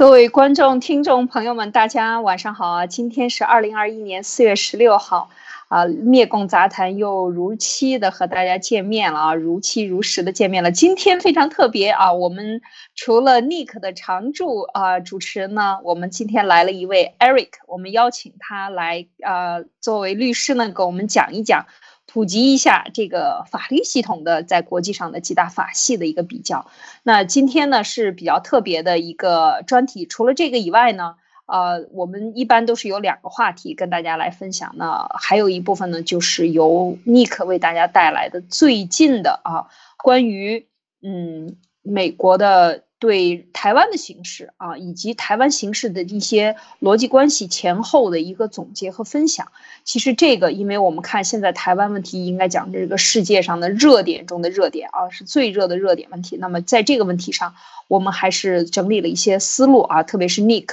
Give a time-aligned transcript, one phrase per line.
[0.00, 2.86] 各位观众、听众朋友们，大家晚上好啊！
[2.86, 5.28] 今天是二零二一年四月十六号，
[5.68, 10.72] 啊，灭共杂谈又如期的和大家见面了啊，如期如实的见面了。
[10.72, 12.62] 今天非常特别啊，我们
[12.94, 21.66] 除了 Nick 的常驻啊主持人呢，我们今天来了一位 Eric，我们邀请他来啊，作为律师呢，给我们讲一讲。
[22.12, 26.66] 普及一下这个法律系统的在国际上的几大法系的一个比较。
[27.04, 30.06] 那今天呢是比较特别的一个专题。
[30.06, 31.14] 除了这个以外呢，
[31.46, 34.74] 呃，我们一般都是有两个话题跟大家来分享。
[34.76, 40.66] 那还有一部分呢，就是由 Nick 为大家带来的最近的啊，关于
[41.02, 42.84] 嗯美国的。
[43.00, 49.50] 对台湾的形势啊，以及台湾形势的一些逻辑关系前后的一个总结和分享。
[49.84, 56.36] 其实这个，因为我们看现在台湾问题，应该讲这个世界上的热点中的热点啊，是最热的热点问题。
[56.36, 57.54] 那么在这个问题上，
[57.88, 60.68] 我们还是整理了一些思路啊，特别是 Nick，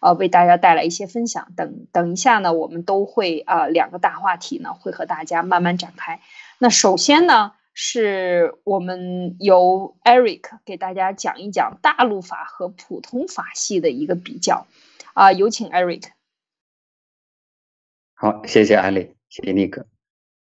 [0.00, 1.52] 呃，为大家带来一些分享。
[1.56, 6.20] 等等一下呢，我们都会啊两个大话题呢，会和大家慢慢展开。
[6.58, 7.52] 那首先呢。
[7.72, 14.66] 是我们由 Eric 给大家讲一讲大陆法和普通法系的一个比较，
[15.14, 16.08] 啊，有请 Eric。
[18.14, 19.86] 好，谢谢安利，谢谢尼克。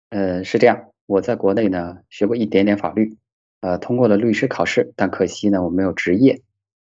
[0.09, 3.17] 呃，是这样，我在国内呢学过一点点法律，
[3.61, 6.43] 呃，通过了律师考试，但可惜呢我没有执业，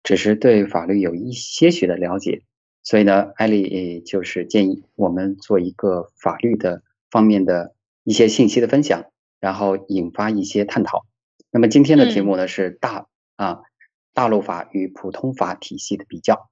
[0.05, 2.43] 只是对法律有一些许的了解，
[2.85, 9.11] 所以呢，艾丽就是建议我们做一个法律的方面的一些信息的分享。
[9.41, 11.05] 然后引发一些探讨。
[11.51, 13.61] 那么今天的题目呢是大啊
[14.13, 16.49] 大陆法与普通法体系的比较。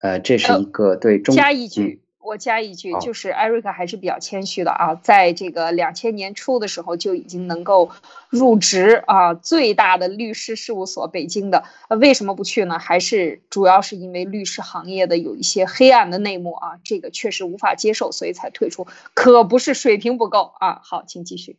[0.00, 7.92] 呃，这是一个对中加一句，我加一句，就是艾瑞克还是比较谦虚的啊，在这个两千年初的时候就已经能够
[8.28, 11.62] 入职啊最大的律师事务所北京的。
[11.88, 12.80] 为什么不去呢？
[12.80, 20.80] 还是主要是因为律师行业的有一些黑暗的内幕啊，这个确实无法接受，所以才退出，可不是水平不够啊。
[20.82, 21.58] 好，请继续。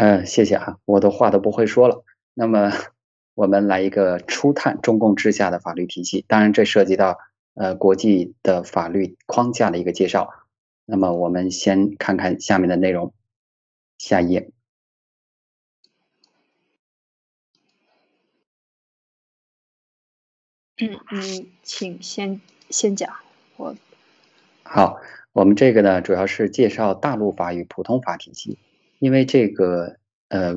[0.00, 2.02] 嗯，谢谢啊，我的话都不会说了。
[2.32, 2.72] 那么，
[3.34, 6.24] 我们来一个初探中共治下的法律体系。
[6.26, 7.18] 当然，这涉及到
[7.52, 10.30] 呃国际的法律框架的一个介绍。
[10.86, 13.12] 那么，我们先看看下面的内容。
[13.98, 14.50] 下一页。
[20.78, 22.40] 嗯嗯，请先
[22.70, 23.16] 先讲。
[23.58, 23.76] 我
[24.62, 24.98] 好，
[25.32, 28.58] 我们这个呢，主要是介绍大陆法与普通法体系。
[29.00, 29.96] 因为这个，
[30.28, 30.56] 呃，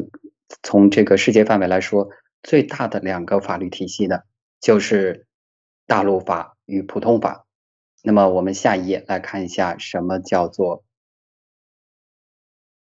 [0.62, 2.10] 从这个世界范围来说，
[2.44, 4.20] 最大的两个法律体系呢，
[4.60, 5.26] 就是
[5.88, 7.48] 大陆法与普通法。
[8.04, 10.84] 那么，我们下一页来看一下什么叫做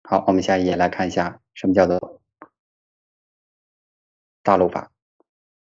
[0.03, 0.25] 好。
[0.27, 2.23] 我们下一页来看一下什么叫做
[4.43, 4.91] 大陆法。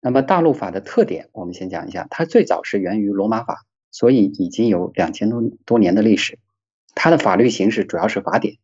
[0.01, 2.06] 那么，大陆法的特点，我们先讲一下。
[2.12, 6.38] 它最早是源于罗马法，所以已经有两千多多年的历史。
[6.94, 8.57] 它的法律形式主要是法典。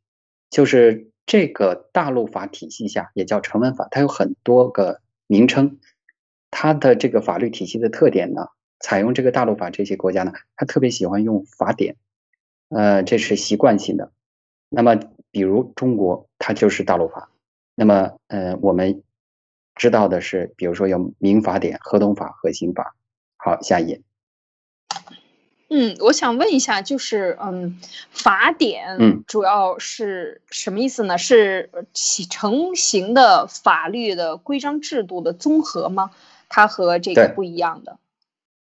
[0.50, 5.80] 就是这个大陆法体系下，也叫成文法，它有很多个名称。
[6.52, 8.48] 它的这个法律体系的特点呢，
[8.80, 11.96] 采用这个大陆法这些国家呢，它特别喜欢用法典，
[12.70, 14.12] 呃，这是习惯性的。
[14.68, 15.00] 那么，
[15.30, 17.30] 比如中国，它就是大陆法。
[17.76, 19.04] 那么，呃，我们
[19.76, 22.96] 知道的是，比如说有民法典、合同法和刑法。
[23.38, 24.02] 好，下一页。
[25.70, 31.18] 嗯，我想问一下，就是嗯，法典嗯主要是什么意思呢？
[31.20, 36.10] 是起成型的法律的规章制度的综合吗？
[36.50, 38.00] 它和这个不一样的。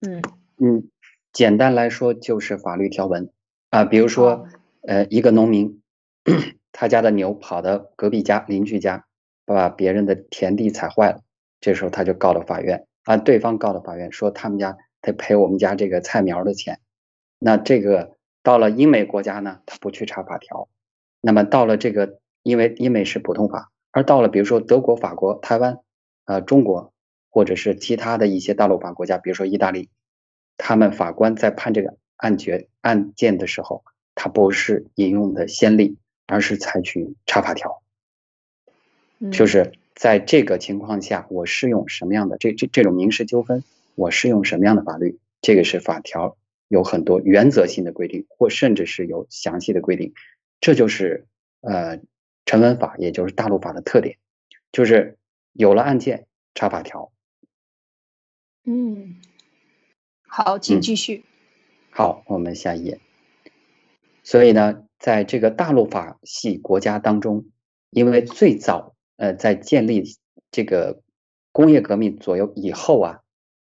[0.02, 0.22] 嗯
[0.58, 0.90] 嗯，
[1.34, 3.32] 简单来说就是法律条文
[3.72, 4.48] 啊，比如说
[4.88, 5.82] 呃，一个农民
[6.72, 9.06] 他家的牛跑到隔壁家邻居家，
[9.46, 11.22] 把别人的田地踩坏了，
[11.60, 16.80] 这时候他就告到法院啊，对方告到法院说他们家得赔我们家这个菜苗的钱。
[17.44, 20.70] 那这个到了英美国家呢，他不去查法条。
[21.22, 25.80] 那么到了这个，因为英美是普通法，而到了比如说德国、法国、台湾、
[26.26, 26.94] 呃中国，
[27.32, 29.90] 或者是其他的一些大陆法国家，比如说意大利，
[30.56, 33.84] 他们法官在判这个案决案件的时候，
[34.14, 35.98] 他不是引用的先例，
[36.28, 37.82] 而是采取查法条。
[39.32, 43.64] 就是在这个情况下，我适用什么样的这这这种民事纠纷，
[43.96, 46.38] 我适用什么样的法律，这个是法条。
[46.72, 50.14] 有很多原则性的规定，或甚至是有详细的规定，
[50.62, 51.28] 这就是
[51.60, 52.00] 呃
[52.46, 54.18] 成文法，也就是大陆法的特点，
[54.72, 55.18] 就是
[55.52, 57.12] 有了案件查法条。
[58.64, 59.18] 嗯，
[60.22, 61.26] 好，请继续。
[61.90, 63.02] 好，我们下一页。
[64.24, 67.48] 所以呢，在这个大陆法系国家当中，
[67.90, 70.06] 因为最早呃在建立
[70.52, 71.02] 这个
[71.52, 73.20] 工业革命左右以后啊，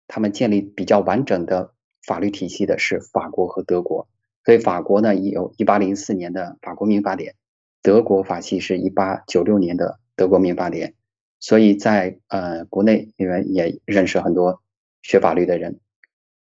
[0.09, 1.73] 他们建立比较完整的
[2.07, 4.07] 法律体系的是法国和德国。
[4.45, 7.35] 所以法国呢有一八零四年的法国民法典，
[7.83, 10.95] 德国法系是一八九六年的德国民法典。
[11.41, 14.63] 所以在呃国内里面也认识很多
[15.03, 15.81] 学法律的人，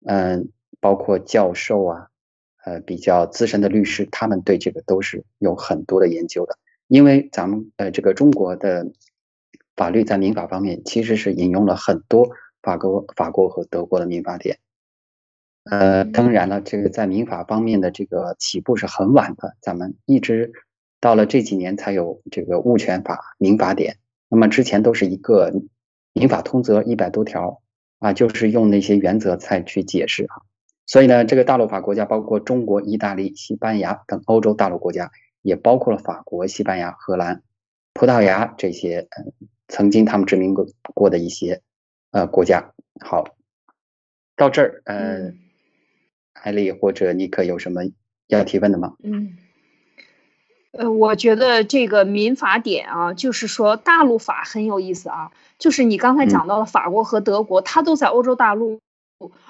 [0.05, 2.07] 嗯，包括教授啊，
[2.63, 6.57] 呃比较资深的律师，他们对这个都是有很多的研究的。
[6.87, 8.91] 因为咱们呃这个中国的
[9.75, 12.29] 法律在民法方面其实是引用了很多
[12.61, 14.59] 法国、法国和德国的民法典。
[15.69, 20.53] 呃，当然了，这个在民法方面的这个起步是很晚的，咱们一直
[21.01, 23.97] 到了这几年才有这个物权法民法典。
[24.29, 25.51] 那么之前都是一个
[26.13, 27.61] 民法通则一百多条
[27.99, 30.41] 啊，就是用那些原则再去解释啊。
[30.85, 35.11] 所以呢，这个大陆法国家包括中国、意大利、西班牙等欧洲大陆国家，
[35.41, 37.41] 也包括了法国、西班牙、荷兰、
[37.93, 39.33] 葡萄牙这些嗯
[39.67, 41.61] 曾经他们殖民过过的一些
[42.11, 42.71] 呃国家。
[42.99, 43.23] 好，
[44.35, 45.33] 到这儿呃，
[46.43, 47.81] 艾丽或者尼克有什么
[48.27, 48.93] 要提问的吗？
[49.03, 49.37] 嗯。
[50.77, 55.31] 呃，我觉得这个民法典啊，就是说大陆法很有意思啊。
[55.57, 58.81] 就是你刚才讲到的法国和德国，它都在欧洲大陆，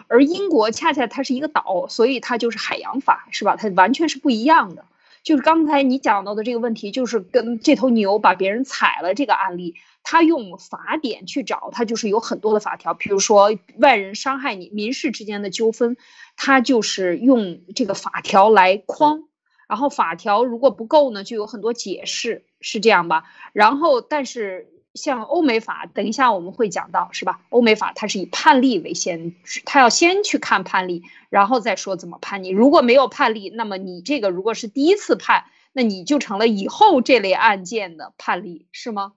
[0.07, 3.55] 而英国恰恰它是一个岛，所以它就是海洋法，是吧？
[3.55, 4.85] 它完全是不一样的。
[5.23, 9.73] 就是刚才你讲到的这个问题，就是跟这头牛把别人踩了这个案例，
[10.07, 15.97] 他用法典去找，他就是有很多的法条，比如说外人伤害你，民事之间的纠纷，
[16.37, 19.23] 他就是用这个法条来框。
[19.67, 23.23] 然后法条如果不够呢，就有很多解释，是这样吧？
[23.51, 27.41] 然后，但是像欧美法，等一下我们会讲到，是吧？
[27.49, 29.33] 欧美法它是以判例为先，
[29.65, 32.49] 他要先去看判例，然后再说怎么判你。
[32.49, 39.13] 如果没有判例，那么你这个如果是第一次判，那你就成了以后这类案件的判例，是吗？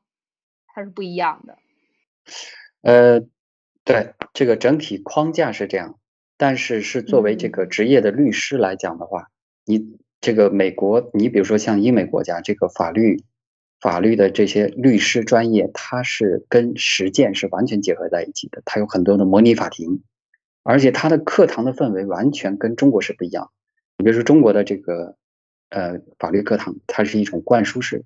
[0.78, 1.58] 它是不一样的。
[2.82, 3.20] 呃，
[3.84, 5.98] 对，这个整体框架是这样，
[6.36, 9.28] 但是是作为这个职业的律师来讲的话，
[9.64, 9.98] 你。
[10.20, 13.22] 这个美国，你比如说像英美国家，这个法律
[13.80, 18.60] 法律的这些律师专业，它是跟实践是完全结合在一起的。
[18.64, 20.02] 它有很多的模拟法庭，
[20.64, 23.52] 而且它的课堂的氛围完全跟中国是不一样。
[23.96, 25.14] 你比如说中国的这个
[25.70, 28.04] 呃法律课堂，它是一种灌输式，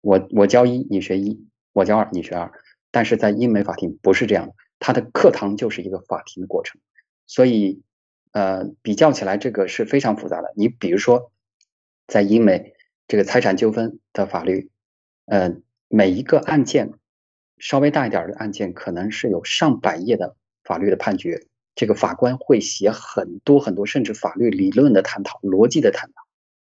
[0.00, 2.50] 我我教一你学一，我教二你学二。
[2.90, 6.80] 但是在英美法庭不是这样的，它的课堂就是一个法庭的过程，
[7.26, 7.82] 所以
[8.32, 10.54] 呃比较起来，这个是非常复杂的。
[10.56, 11.30] 你比如说。
[12.06, 12.74] 在英美
[13.08, 14.70] 这个财产纠纷的法律，
[15.24, 15.56] 呃，
[15.88, 16.92] 每一个案件
[17.56, 21.46] 稍微大一点的案件，可能是有上百页的法律的判决。
[21.74, 26.26] 这个法官会写很多很多，甚至法律理论的探讨、逻辑的探讨，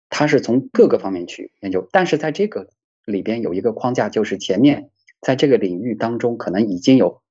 [0.08, 1.86] 他是从各个方面去研究。
[1.92, 2.70] 但是在这个
[3.08, 4.90] 里边有一个框架，就是前面
[5.20, 7.22] 在这个领域当中，可能已经有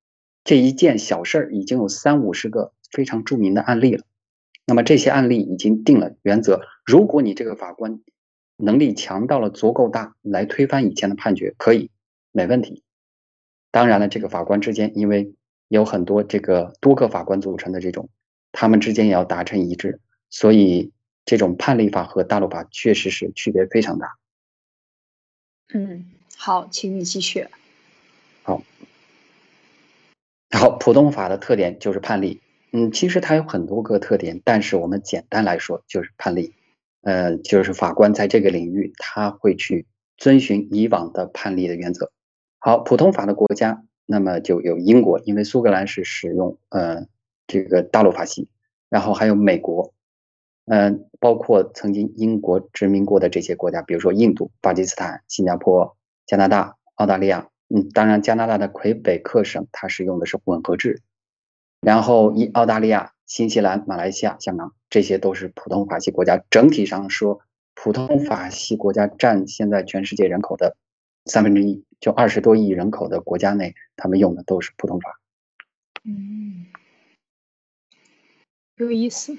[0.44, 4.04] 这一件小事儿，已经有三五十个非常著名的案例了。
[4.66, 8.02] 那么这些案例已经定了原则，如果你这个法官
[8.58, 11.92] 能力强到了足够大，来推翻以前的判决，可以，
[12.32, 12.84] 没问题。
[13.72, 15.34] 当然了，这个法官之间，因为
[15.68, 18.10] 有很多这个多个法官组成的这种，
[18.52, 20.00] 他们之间也要达成一致，
[20.30, 20.92] 所以
[21.24, 24.18] 这种判例法和大陆法确实是区别非常大。
[25.74, 26.06] 嗯，
[26.38, 27.48] 好，请你继续。
[28.44, 28.64] 好，
[30.50, 32.40] 然后普通法的特点就是判例。
[32.72, 36.54] 嗯，其实它有很多个特点，但是我们简单来说就是判例，
[37.02, 39.86] 呃，就是法官在这个领域他会去
[40.18, 42.12] 遵循以往的判例的原则。
[42.60, 47.08] 好，普通法的国家，那么就有英国，因为苏格兰是使用呃
[47.46, 48.48] 这个大陆法系，
[48.90, 49.94] 然后还有美国，
[50.70, 55.96] 嗯，包括曾经英国殖民过的这些国家，比如说印度、巴基斯坦、新加坡、
[56.26, 61.02] 加拿大、澳大利亚，嗯，当然加拿大的魁北克省它是用的是混合制。
[61.80, 66.44] 然后，一澳大利亚、新西兰、马来西亚、香港，这些都是普通法系国家。
[66.50, 67.40] 整体上说，
[67.74, 70.76] 普通法系国家占现在全世界人口的
[71.26, 75.20] 三分之一，就二十多亿人口的国家内，他们用的都是普通法。
[76.04, 76.66] 嗯，
[78.76, 79.38] 有意思。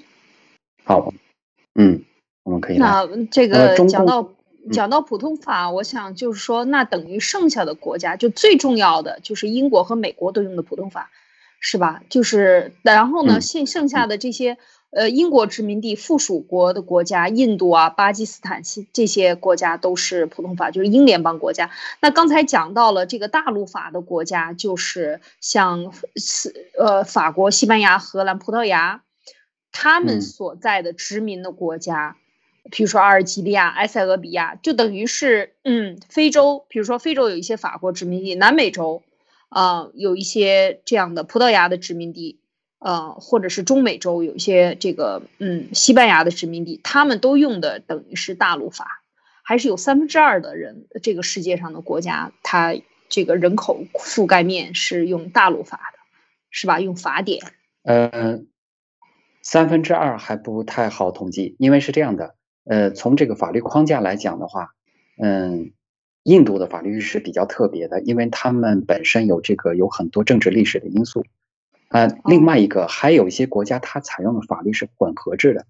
[0.83, 1.13] 好，
[1.75, 2.03] 嗯，
[2.43, 2.77] 我们可以。
[2.77, 4.29] 那这个讲到
[4.71, 11.09] 讲到普通法，我想就是说，那等于剩下的国家，就最重要的就是英国和美国都用的普通法。
[11.61, 12.01] 是吧？
[12.07, 14.57] 就是，然后呢，剩剩下的这些，
[14.91, 18.61] 呃，英国殖民地附属国的国家，印度啊、巴基斯坦
[18.93, 21.69] 这些国家都是普通法，就是英联邦国家。
[21.99, 25.91] 那刚才讲到了这个大陆法的国家，就是像
[26.77, 29.01] 呃法国、西班牙、荷兰、葡萄牙，
[29.71, 32.17] 他们所在的殖民的国家，
[32.71, 39.03] 比如说阿尔及利亚、埃塞俄比亚，就等于是嗯，非洲，比如说非洲有一些法国殖民地，南美洲。
[39.51, 42.39] 啊，有一些这样的葡萄牙的殖民地，
[42.77, 49.01] 呃，或者是中美洲有一些这个嗯西班牙的殖民地，他们都用的等于是大陆法，
[49.41, 52.75] 还是有三分之二的人，这个世界上的国家，它
[53.09, 55.99] 这个人口覆盖面是用大陆法的，
[56.51, 56.79] 是吧？
[56.79, 57.43] 用法典。
[57.81, 58.41] 呃，
[59.41, 64.75] 三分之二还不太好统计，因为是这样的，呃，从这个法律框架来讲的话，
[65.17, 65.71] 嗯，
[66.23, 71.25] 印度的法律是比较特别的，因为他们本身有这个有很多政治历史的因素。
[71.87, 75.65] 啊，另外一个还有一些国家，它采用的法律是混合制的，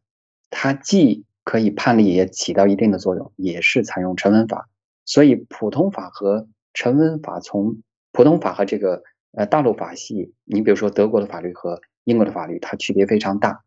[0.49, 4.67] 它既可以判例，也起到一定的作用，也是采用成文法。
[5.05, 7.77] 所以普通法和成文法，从
[8.11, 11.79] 普通法和这个呃大陆法系，你比如说德国的法律和
[12.09, 13.61] 英国的法律，它区别非常大，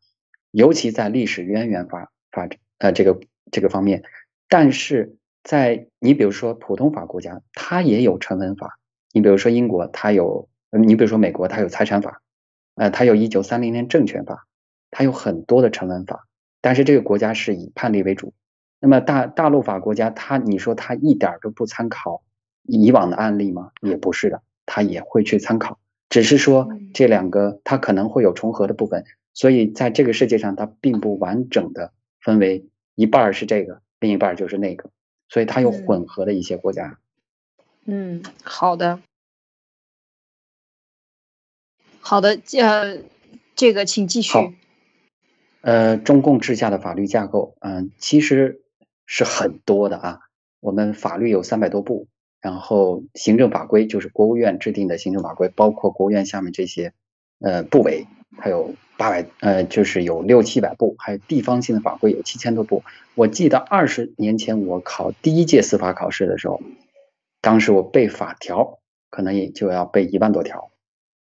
[0.51, 3.21] 尤其在历史渊源法法呃这个
[3.53, 4.03] 这个方面。
[4.49, 8.81] 但是在你比如说普通法国家，它也有成文法。
[9.13, 12.21] 你比如说英国，它有；你比如说美国，它有财产法。
[12.75, 14.47] 呃，它有一九三零年证券法，
[14.91, 16.27] 它有很多的成文法，
[16.61, 18.33] 但是这个国家是以判例为主。
[18.81, 22.23] 那么大大陆法国家，它你说它一点都不参考
[22.63, 23.71] 以往的案例吗？
[23.83, 25.79] 也不是的，它也会去参考，
[26.13, 34.91] 只是说这两个它可能会有重合的部分，所以在这个世界上它并不完整的分为一半是这个，另一半就是那个，
[35.31, 36.99] 所以它有混合的一些国家。
[37.87, 39.01] 嗯，好的。
[42.01, 42.99] 好的，呃，
[43.57, 44.35] 这个请继续。
[44.35, 44.53] 好，
[45.63, 48.61] 呃，中共治下的法律架构，嗯，其实
[49.07, 50.21] 是很多的啊。
[50.61, 52.07] 我们法律有三百多部，
[52.43, 56.93] 然后行政法规就是国务院制定的行政法规，包括国务院下面这些
[57.41, 58.07] 呃部委，
[58.37, 62.83] 还有八百呃，就是有六七百部，还有地方性的法规有七千多部。
[63.15, 66.61] 我记得二十年前我考第一届司法考试的时候，
[67.41, 70.71] 当时我背法条，可能也就要背一万多条。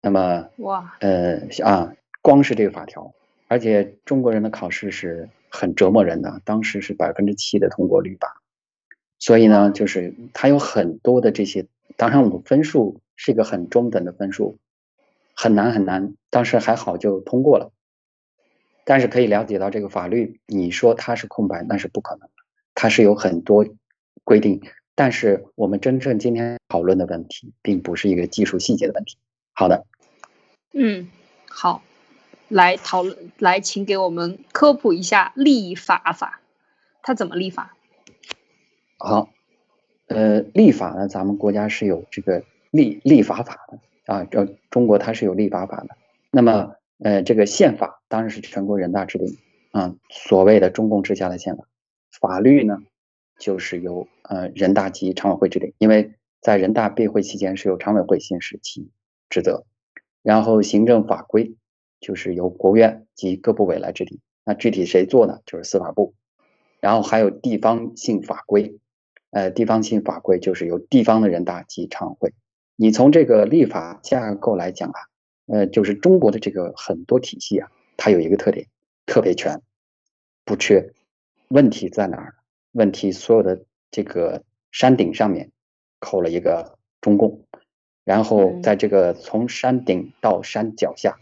[0.00, 3.12] 那么，哇，呃啊，光是这个法条，
[3.48, 8.41] 而且中国人的考试是很折磨人的，当时是百分之七的通过率吧，
[9.22, 11.64] 所以呢，就是它有很多的这些，
[11.96, 14.58] 当然我们分数是一个很中等的分数，
[15.32, 17.70] 很难很难，当时还好就通过了，
[18.84, 22.42] 但是可以了解到这个法律，你说它是空白那是不可能的，
[22.74, 23.64] 它是有很多
[24.24, 24.60] 规定，
[24.96, 29.18] 但是我们真正今天讨论的问题，并不是一个技术细节的问题。
[29.52, 29.86] 好的。
[30.72, 31.08] 嗯，
[31.48, 31.84] 好，
[32.48, 36.40] 来讨论，来，请给我们科普一下立法法，
[37.02, 37.76] 它怎么立法？
[39.04, 39.30] 好，
[40.06, 45.96] 呃，立法呢，咱们国家是有这个立立法法的啊，这中国它是有立法法的。
[46.30, 49.36] 那么，呃，这个宪法当然是全国人大制定
[49.72, 51.64] 啊，所谓的中共治下的宪法。
[52.20, 52.78] 法律呢，
[53.40, 58.88] 就是由呃人大及常委会制定，因为在人大闭会期间是由常委会行使其
[59.28, 59.64] 职责。
[60.22, 61.56] 然后行政法规
[61.98, 65.40] 就是由国务院及各部委来制定，那具体谁做呢？
[65.44, 66.14] 就是司法部。
[66.80, 68.76] 然后还有地方性法规，
[69.32, 72.32] 呃，地方性法规就是由地方的人大及常委会。
[72.76, 75.00] 你从这个立法架构来讲啊，
[75.46, 78.66] 呃，就是中国的这个很多体系啊，它有一个特点，
[79.06, 79.60] 特别全，
[80.44, 80.92] 不缺。
[81.48, 82.34] 问题在哪儿？
[82.72, 85.50] 问题所有的这个山顶上面
[85.98, 87.44] 扣了一个中共。
[88.04, 91.20] 然后在这个从山顶到山脚下，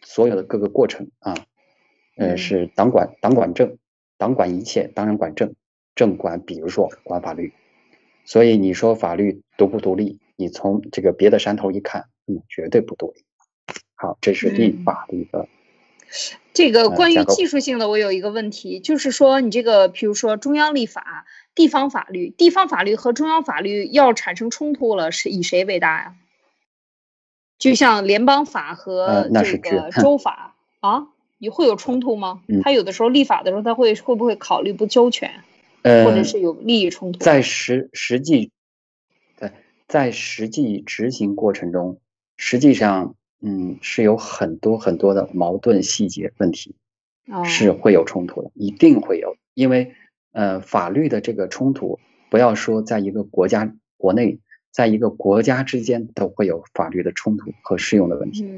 [0.00, 1.34] 所有的各个过程啊，
[2.16, 3.76] 呃，是党管党管政，
[4.16, 5.54] 党管一切，当然管政，
[5.94, 7.52] 政管比如说管法律。
[8.24, 10.18] 所以你说法律独不独立？
[10.36, 13.24] 你从这个别的山头一看，嗯，绝对不独立。
[13.94, 15.48] 好，这是立法的一个。
[16.52, 26.14] 这个关于技术性的，我有一个问题，就是说你这个，比如说中央立法，地方法律，地方法律和中央法律要产生冲突了，是以谁为大呀？
[27.58, 31.06] 就像联邦法和这个州法啊，
[31.38, 32.42] 你会有冲突吗？
[32.62, 35.42] 他有的时候立法的时候，他会会不会考虑不周全，
[35.82, 37.18] 或者是有利益冲突？
[37.18, 38.50] 在实实际，
[39.36, 39.50] 对，
[39.88, 42.00] 在实际执行过程中，
[42.36, 46.74] 实际上，嗯，是有很多很多的矛盾细节问题，
[47.44, 49.94] 是会有冲突的，一定会有，因为
[50.32, 51.98] 呃，法律的这个冲突，
[52.30, 54.38] 不要说在一个国家国内。
[54.72, 58.48] 在一个国家之间都会有法律的冲突和适用的问题。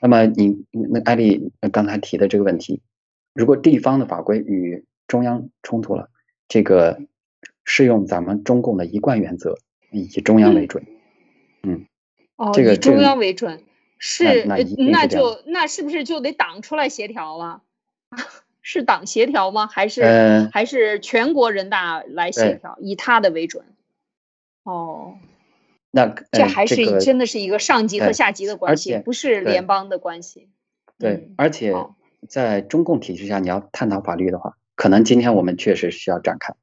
[0.00, 2.80] 那么你那艾丽刚才提的这个问题，
[3.34, 6.08] 如果地方的法规与中央冲突了，
[6.48, 7.00] 这个
[7.64, 9.56] 适用咱们中共的一贯原则，
[9.90, 10.84] 以中央为准。
[11.62, 11.86] 嗯，
[12.36, 13.62] 哦，以中央为准
[13.98, 17.62] 是那就那是不是就得党出来协调了？
[18.62, 19.66] 是党协调吗？
[19.66, 23.64] 还是还是全国人大来协调，以他的为准？
[24.64, 25.18] 哦。
[25.92, 30.50] 那这还是真的是一个上级和下级的关系，不是联邦的关系。
[30.98, 31.74] 对，而且
[32.28, 36.54] 在中共体制下，你要探讨法律的话，可能今天我们确实需要展开，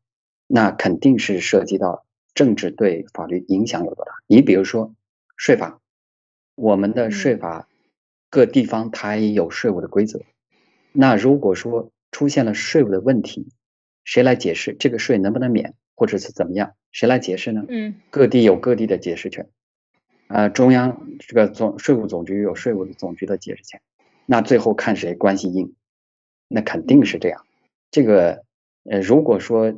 [0.47, 4.11] 那肯定是涉及到政治对法律影响有多大。
[4.27, 4.93] 你比如说
[5.35, 5.81] 税法，
[6.55, 7.67] 我们的税法
[8.29, 10.21] 各地方它也有税务的规则，
[10.91, 13.49] 那如果说出现了税务的问题，
[14.03, 16.73] 谁来解释这个税能不能免，或者是怎么样？
[16.91, 17.65] 谁来解释呢？
[17.67, 19.49] 嗯，各地有各地的解释权，
[20.27, 23.81] 呃，中央这个总税务总局有税务总局的解释权，
[24.27, 25.73] 那最后看谁关系硬，
[26.47, 27.43] 那肯定是这样。
[27.93, 28.43] 这个
[28.83, 29.71] 呃，如果说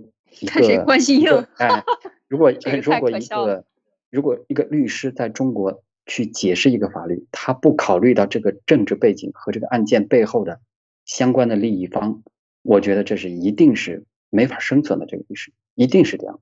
[0.48, 1.84] 看谁关系硬，哎，
[2.28, 3.66] 如果 如果一个
[4.10, 10.62] 如果一个律师在中国去解释一个法律，他不考虑到这个政治背景和这个案件背后的
[11.04, 12.24] 相关的利益方，
[12.64, 14.04] 我觉得这是一定是。
[14.32, 16.42] 没法生存的这个律师一定是这样。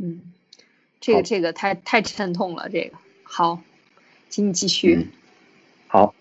[0.00, 0.22] 嗯，
[1.00, 2.70] 这个这个太太沉痛了。
[2.70, 3.60] 这个好，
[4.30, 5.08] 请你继续。
[5.86, 6.14] 好，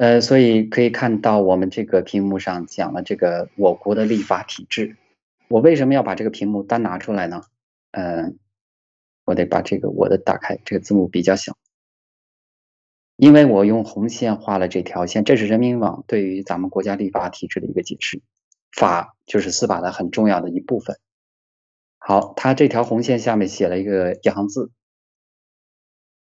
[0.00, 4.96] 呃，所以可以看到我们这个屏幕上讲了这个我国的立法体制。
[5.46, 7.42] 我为什么要把这个屏幕单拿出来呢？
[7.90, 8.38] 嗯，
[9.26, 11.54] 我得把这个我的打开，这个字幕比较小，
[13.16, 18.22] 因为我用红线画了这条线，这是人民网对于咱们国家立法体制的一个解释。
[18.72, 20.96] 法就是司法的很重要的一部分。
[21.98, 24.70] 好，他这条红线下面写了一个一行字：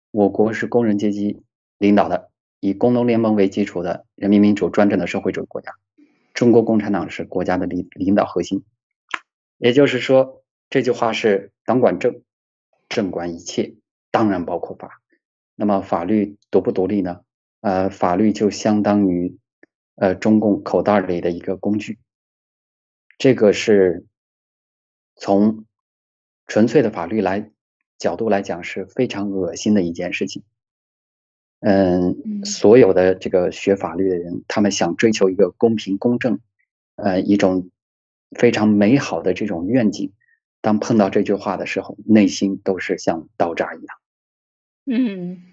[0.10, 1.44] 我国是工人阶级
[1.78, 5.72] 领导的，以工农联盟为基础的人民民主专政的社会主义国家。
[6.34, 8.64] 中国共产党是国家的领领导核心。
[9.58, 12.22] 也就是说，这句话是党管政，
[12.90, 13.76] 政管一切，
[14.12, 15.02] 当然包括法。
[15.56, 17.22] 那么法律独不独立呢？
[17.62, 19.40] 呃，法律就相当于
[19.96, 21.98] 呃中共口袋里的一个工具。
[23.18, 24.06] 这个是
[25.16, 25.66] 从
[26.46, 27.52] 纯粹的法律来
[27.98, 30.44] 角度来讲是非常恶心的一件事情。
[31.60, 36.40] 嗯，所有的这个学法律的人，他们想追求一个公平公正，
[36.96, 37.70] 呃，一种
[38.32, 40.12] 非常美好的这种愿景，
[40.62, 43.98] 当碰到这句话的时候，内心都是像刀扎一样。
[44.86, 45.44] 嗯。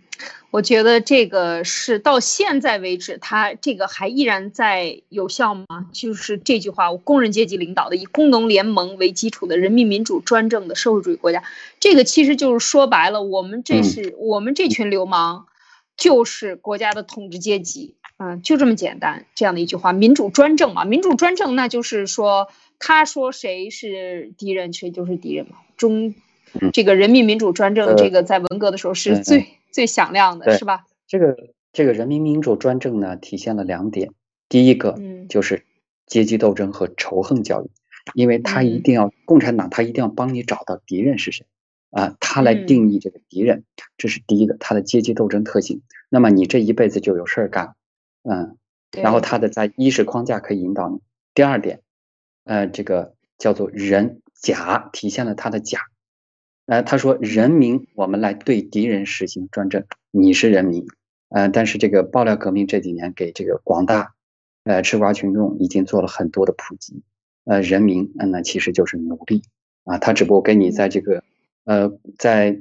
[0.53, 5.67] 我觉得这个是到现在为止，它这个还依然在有效吗？
[5.93, 11.43] 就是这句话，工人阶级领导的以工农联盟为基础的人民民主专政的社会主义国家，
[11.81, 15.47] 这个其实就是说白了，我们这是我们这群流氓，
[15.97, 25.57] 就是国家的统治阶级，嗯，就这么简单，这样的一句话，民主专政嘛，民主专政，那就是说，他说谁是敌人，谁就是敌人嘛。
[25.77, 26.15] 中，
[26.73, 29.47] 这个人民民主专政，这个在文革的时候是最。
[29.75, 30.87] 最响亮的是吧？
[31.09, 31.37] 这个
[31.73, 34.13] 这个人民民主专政呢，体现了两点。
[34.49, 34.97] 第一个
[35.29, 35.65] 就是
[36.07, 37.71] 阶级斗争和仇恨教育，
[38.15, 41.45] 因为他一定要共产党，他一定要帮你找到敌人是谁
[41.95, 43.63] 啊，他来定义这个敌人，
[43.97, 45.83] 这是第一个，他的阶级斗争特性。
[46.09, 47.77] 那么你这一辈子就有事儿干，
[48.23, 48.57] 嗯，
[48.91, 50.99] 然后他的在意识框架可以引导你。
[51.35, 51.83] 第二点，
[52.43, 55.83] 呃，这个叫做人甲，体现了他的甲。
[56.67, 59.85] 呃，他说：“人民，我们来对敌人实行专政。
[60.11, 60.87] 你是人民，
[61.29, 64.15] 呃，但是这个爆料革命这几年给这个广大
[64.65, 67.03] 呃吃瓜群众已经做了很多的普及。
[67.45, 69.43] 呃，人民，嗯那其实就是奴隶
[69.85, 69.99] 啊。
[69.99, 71.23] 他只不过跟你在这个
[71.65, 72.61] 呃在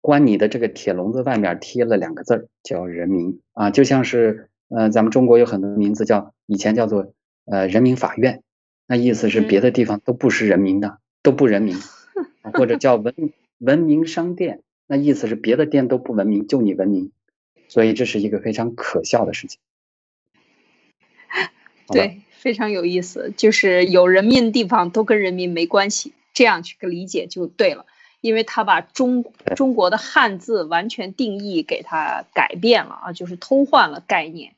[0.00, 7.12] 关你的这个铁笼子外面贴了两个字儿，叫人民啊，就像是呃咱们中国有很多名字叫以前叫做
[7.46, 8.42] 呃人民法院，
[8.86, 11.76] 那意思是别的地方都不是人民的，都不人民。
[12.52, 13.14] ”或者叫文
[13.56, 17.10] 文明商店，那意思是别的店都不文明，就你文明，
[17.68, 19.58] 所以这是一个非常可笑的事情。
[21.88, 27.86] 对，非常有意思，就是有人民的地方都跟人民没关系，这样去理解就对了，
[28.24, 29.22] 因为他把中
[29.54, 34.52] 中国的汉字完全定义给他改变了啊，就是偷换了概念。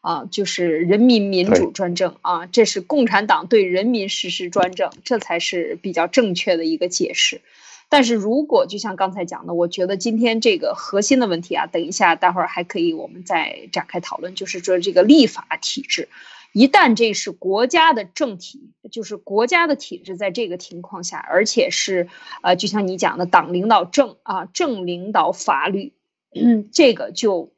[0.00, 7.42] 啊，就是人民民主专政啊，这是共产党对人民实施专政，这才是比较正确的一个解释。
[7.90, 16.08] 但是如果就像刚才讲的，我觉得今天这个核心的问题啊，等一下待会儿还可以我们再展开讨论，就是说这个立法体制，
[16.52, 22.08] 一旦这是国家的政体，就是国家的体制，在这个情况下，而且是
[22.42, 25.92] 呃，就像你讲的，党领导政啊，政领导法律，
[26.34, 27.52] 嗯，这个就。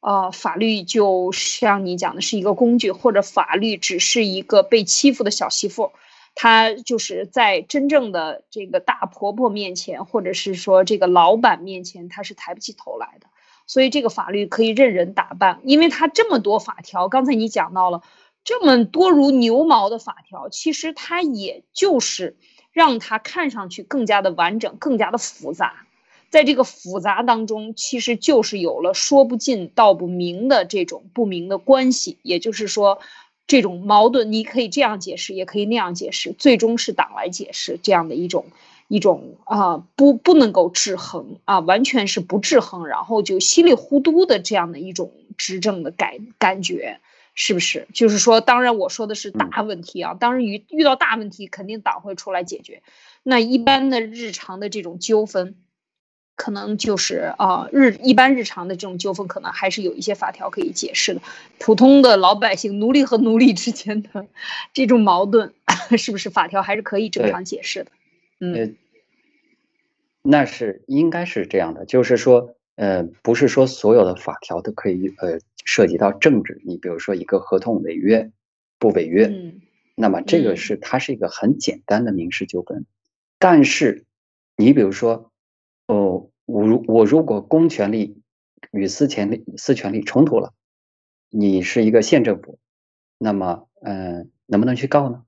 [0.00, 5.90] 呃，法律就像你讲的是一个工具，或者法律只是一个被欺负的小媳妇，
[6.36, 13.26] 她就是在真正的这个大婆婆面前，或者是说这个老板面前，她是抬不起头来的。
[13.66, 18.02] 所以这个法律可以任人打扮，因为它这么多法条，刚才你讲到了
[18.46, 22.36] 这么多如牛毛的法条，其实它也就是
[22.72, 25.84] 让它看上去更加的完整，更加的复杂。
[26.30, 32.18] 在这个复杂当中，其实就是有了说不尽道不明的这种不明的关系。
[32.22, 33.00] 也就是说，
[33.48, 38.46] 这种矛盾你可以这样解释，也可以那样解释，最终是党来解释这样的一种
[38.86, 47.00] 一种啊不不能够制衡啊，完全是不制衡，然后就稀里糊涂的这样的一种执政的感感觉。
[47.38, 47.86] 是不是？
[47.92, 50.14] 就是说，当然我说的是大问题啊。
[50.14, 52.82] 当然遇遇到大问题，肯定党会出来解决。
[53.22, 55.54] 那一般的日常的这种纠纷，
[56.34, 61.20] 可能就是啊日一般日常的这种纠纷，可能还是有一些法条可以解释的。
[61.58, 64.26] 普通的老百姓，奴隶和奴隶之间的
[64.72, 65.52] 这种矛盾，
[65.98, 67.90] 是不是法条还是可以正常解释的？
[68.40, 68.76] 嗯，
[70.22, 72.56] 那是应该是这样的，就是说。
[72.76, 76.60] 呃，不是说所有的法条都可以呃涉及到政治。
[76.64, 78.30] 你比如说一个合同违约
[78.78, 79.32] 不违约，
[79.94, 82.84] 那么这个是它是一个很简单的民事纠纷。
[83.38, 84.04] 但是
[84.58, 85.32] 你比如说，
[85.86, 88.20] 哦，我如我如果公权力
[88.72, 90.52] 与私权力私权力冲突了，
[91.30, 92.58] 你是一个县政府，
[93.16, 95.24] 那么嗯，能不能去告呢？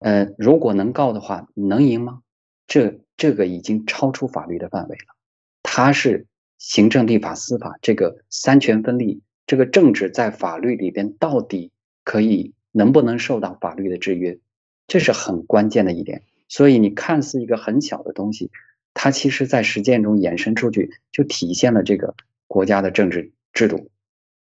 [0.00, 2.20] 嗯，如果能告的话，能赢吗？
[2.66, 5.16] 这这个已经超出法律的范围了，
[5.62, 6.26] 它是。
[6.60, 11.72] 行政、立法、司法这个三权分立，这个政治在法律里边到底
[12.04, 14.38] 可以能不能受到法律的制约，
[14.86, 16.22] 这是很关键的一点。
[16.48, 18.50] 所以你看似一个很小的东西，
[18.92, 22.14] 它其实在实践中衍生出去，就体现了这个
[22.46, 23.88] 国家的政治制度，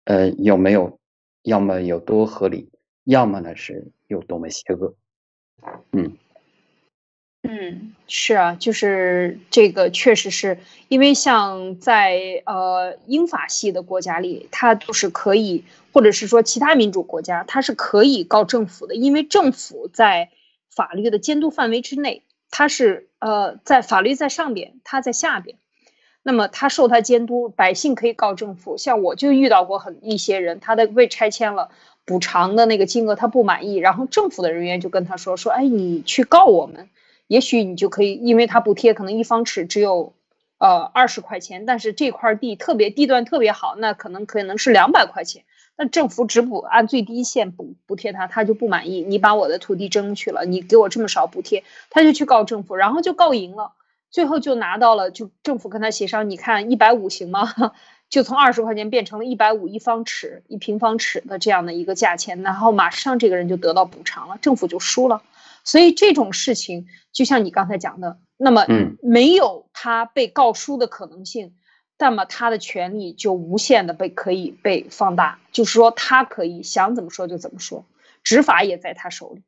[0.03, 0.99] 呃，有没有，
[1.43, 2.69] 要么有多合理，
[3.05, 4.93] 要么呢是有多么邪恶，
[5.93, 6.17] 嗯。
[7.45, 20.29] 嗯，是啊，就是这个，确实是因为像在呃英法系的国家里，它都是可以，或者是说其他民主国家，它是可以告政府的，因为政府在
[20.73, 25.57] 法律的监督范围之内，它是呃在法律在上边，它在下边，
[26.23, 28.77] 那么他受他监督，百姓可以告政府。
[28.77, 31.69] 像我就遇到过很一些人，他的被拆迁了，
[32.05, 36.87] 补偿的那个金额他不满意，然后政府的人员就跟他说说，哎，你去告我们。
[37.27, 40.13] 也许你就可以，因为它补贴可能一方尺只有，
[40.57, 45.43] 呃二十块钱，但是这块地特别地段特别好，那可能可能是两百块钱。
[45.75, 49.01] 那政府只补按最低线补补贴他，他就不满意。
[49.01, 53.71] 你把我的土地争去了，你给我这么少补贴，他就去告政府，然后就告赢了，
[54.11, 57.51] 最后就拿到了，就政府跟他协商，你看一百五行吗？
[58.09, 65.23] 就从二十块钱变成了一百五一方尺一平方尺的这样的一个价钱，然后马上这个人就得到补偿了，政府就输了。
[65.63, 68.65] 所以这种事情，就像你刚才讲的，那么
[69.01, 71.55] 没有他被告输的可能性，
[71.97, 77.85] 那么他的权利就无限的被可以被放大，就是说他可以想怎么说就怎么说，
[78.23, 79.41] 执法也在他手里，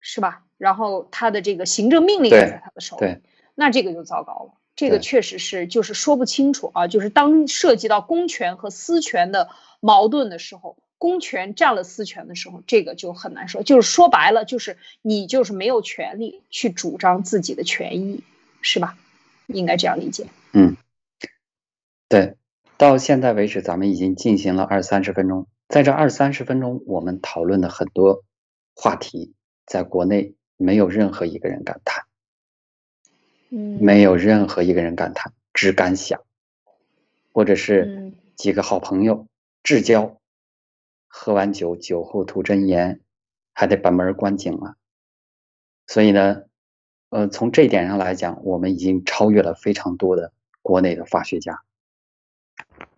[0.00, 0.44] 是吧？
[0.56, 3.18] 然后他的这个行政命令也在他的手里，
[3.54, 4.52] 那这个就糟糕了。
[4.74, 10.78] 这个确实是就是说不清楚啊，就是当涉及到公权和私权的矛盾的时候。
[10.98, 13.62] 公权占了私权的时候，这个就很难说。
[13.62, 18.22] 就是说白了，就是你就是没有权利去主张自己的权益，
[18.60, 18.98] 是吧？
[19.46, 20.26] 应该这样理解。
[20.52, 20.76] 嗯，
[22.08, 22.34] 对。
[22.76, 25.48] 到现在为止，咱们已经进行了二三十分钟。
[25.68, 28.22] 在这二三十分钟，我们讨论的很多
[28.74, 29.34] 话题，
[29.66, 32.04] 在国内没有任何一个人敢谈。
[33.50, 36.20] 嗯，没有任何一个人敢谈，只敢想，
[37.32, 39.26] 或者是几个好朋友
[39.62, 40.20] 至交。
[41.08, 43.00] 喝完酒，酒后吐真言，
[43.52, 44.76] 还得把门关紧了。
[45.86, 46.42] 所以呢，
[47.10, 51.62] 呃，从这一点上来讲，我们已经超越了非常多的国内的法学家。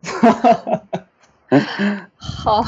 [2.17, 2.65] 好，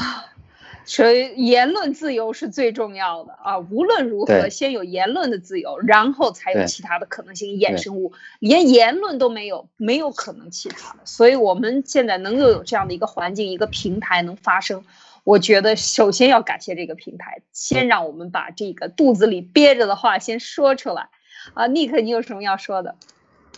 [0.85, 3.59] 所以言论自由是最重要的啊！
[3.59, 8.13] 无论如何，先有言论的自由，然后才有其他的可能性衍生物。
[8.39, 10.99] 连言论都没有，没有可能其他的。
[11.05, 14.83] 所以我们现在能够有这样的一个环境，一个平台能发生。
[15.23, 21.09] 我觉得首先要感谢这个平台，先让我们把这个肚子里憋着的话先说出来。
[21.53, 22.95] 啊，Nick，你有什么要说的？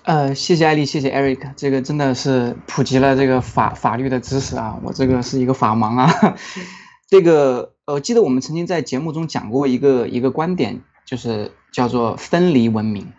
[0.04, 6.38] 呃，谢谢艾丽，谢谢 Eric，这个真的是普及了这个法法律的知识啊，我这个是一个法盲啊。
[7.10, 13.12] 这个呃，记得我们曾经在节目中讲过一个一个观点，就是叫做分离文明。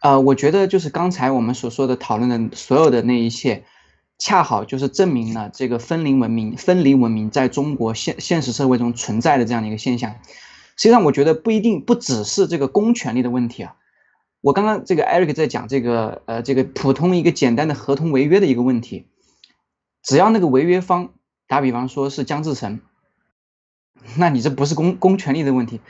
[0.00, 3.64] 呃，我觉得就是刚才我们所说的讨论的所有的那一切。
[4.22, 10.14] 恰好就是证明了这个分离文明、分离文明在中国现现实社会中存在的这样的一个现象。
[10.76, 13.74] 实际上，我觉得不一定不只是这个公权力的问题啊。
[14.40, 19.06] 我刚刚这个 Eric 在讲这个呃这个普通一个简单的合同违约的一个问题，
[20.04, 21.10] 只要那个违约方
[21.48, 22.78] 打比方说是江志成，
[24.16, 25.80] 那你这不是公公权力的问题，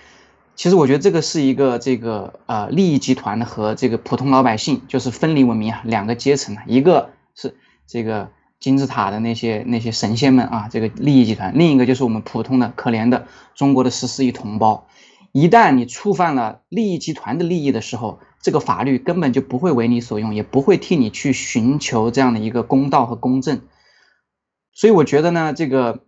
[0.57, 7.55] 其实我觉得这个是一个这个呃利益集团和这个普通老百姓就是分离文明啊两个阶层啊，一个是
[7.93, 14.87] 这个金字塔的那些那些神仙们啊，这个利益集团，另一个就是我们普通的可怜的中国的十四亿同胞。
[15.31, 23.61] 一旦你触犯了利益集团的利益的时候，这个法律根本就不会为你所用，也不会替你去寻求这样的一个公道和公正。
[24.73, 26.05] 所以我觉得呢，这个。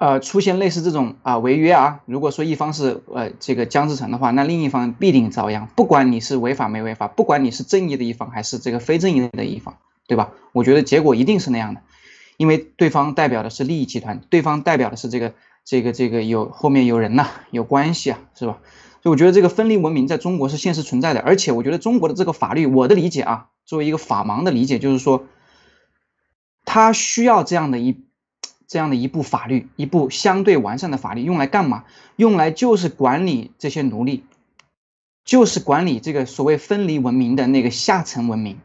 [0.00, 5.66] 呃，出现类似这种啊违约啊，如果说一方是呃这个江志成的话，那另一方必定遭殃。
[5.74, 9.76] 不管你是违法没违法，不管你是正义的一方还是这个非正义的一方，
[10.08, 10.32] 对吧？
[10.52, 11.82] 我觉得结果一定是那样的，
[12.36, 18.58] 因为对方代表的是利益集团，对方代表的是这个这个这个有后面有人呐，有关系啊，是吧？
[19.00, 25.26] 所以我觉得这个分离文明在中国是现实存在的，而且我觉得中国的这个法律，我的理解啊，作为一个法盲的理解，就是说，
[26.64, 28.02] 他需要这样的一。
[28.70, 31.84] 这样的一部法律，一部相对完善的法律，用来干嘛？
[32.16, 34.24] 用来就是管理这些奴隶，
[35.24, 38.58] 就是管理这个所谓分离文明的那个下层文明。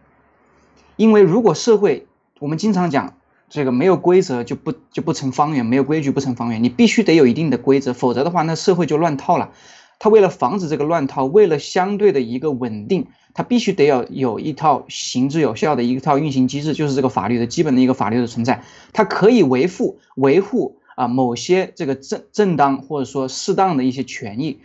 [0.95, 2.07] 因为如果社会，
[2.39, 3.15] 我们经常讲
[3.49, 9.51] 这个没有规则就不就不成方圆，没有规矩不成方圆，你必须得有一定的规则，否则的话，那社会就乱套了。
[9.99, 13.07] 他为了防止这个乱套，为了相对的一个稳定。
[13.35, 24.59] 它必须得要有一套行之有效的一套运行机制，就是这个法律的基本的一个法律的存在，它可以维护维护啊某些这个正正当或者说适当的一些权益，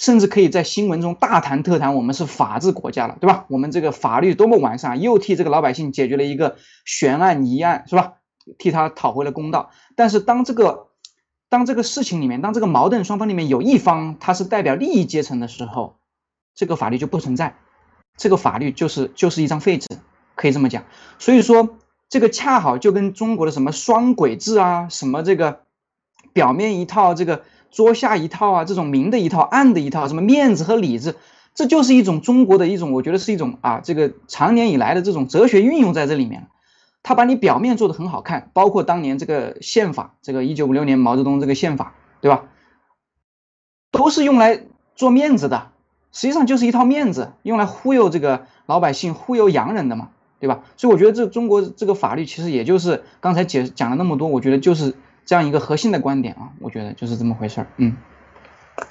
[0.00, 3.44] 甚至可以在新闻中大谈特谈，我们是法治国家了，对吧？
[3.48, 8.14] 我们这个法律多么完善，又替这个老百姓解决了一个悬案疑案，是吧？
[8.56, 9.70] 替他讨回了公道。
[9.96, 10.86] 但是当这个
[11.50, 15.96] 当这个事情里面，当这个矛盾双方里面有一方他是代表利益阶层的时候，
[16.54, 17.56] 这个法律就不存在。
[18.16, 19.86] 这个法律就是就是一张废纸，
[20.34, 20.84] 可以这么讲。
[21.18, 21.76] 所以说，
[22.08, 25.60] 这个恰好就跟中国的什么双轨制啊，什么这个
[26.32, 31.16] 表面一套，这个桌下一套啊，这种明的一套，暗的一套，什么面子和里子，
[31.54, 36.48] 这就是一种中国的一种，我觉得是一种啊，这个长年以来的这种哲学运用在这里面。
[37.02, 42.44] 他把你表面做的很好看，包括当年这个宪法，这个一九五六年毛泽东这个宪法，对吧？
[43.90, 45.68] 都是用来做面子的。
[46.12, 50.64] 实际上就是一套面子，用来忽悠这个老百姓、忽悠洋人的嘛，对吧？
[50.76, 54.94] 所以我觉得这中国这个法律其实也就是刚才解讲了那么多，我觉得就是
[55.30, 57.68] 这样一个核心的观点啊，我觉得就是这么回事儿。
[57.76, 57.96] 嗯，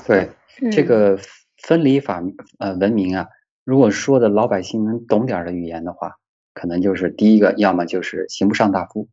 [0.08, 0.30] 对，
[0.72, 1.20] 这个
[1.58, 2.24] 分离法
[2.60, 3.28] 呃文明啊，
[3.66, 6.16] 如果说的老百姓能懂点的语言的话，
[6.54, 9.10] 可能就是第一个，要么就是刑不上大夫，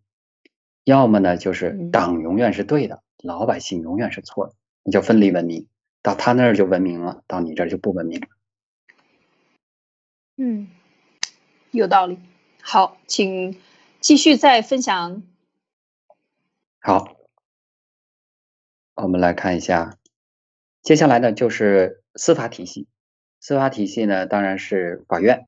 [0.85, 5.67] 要么呢就是党永远是对的，老百姓永远是错的，那叫分离文明。
[6.03, 8.29] 到他那儿就文明了，到你这儿就不文明了。
[10.37, 10.69] 嗯，
[11.73, 12.21] 有道理。
[12.63, 13.59] 好，请
[13.99, 15.25] 继续再分享。
[16.79, 17.16] 好，
[18.97, 19.99] 我们来看一下，
[20.83, 22.89] 接下来呢就是司法体系。
[23.41, 25.47] 司法体系呢，当然是法院，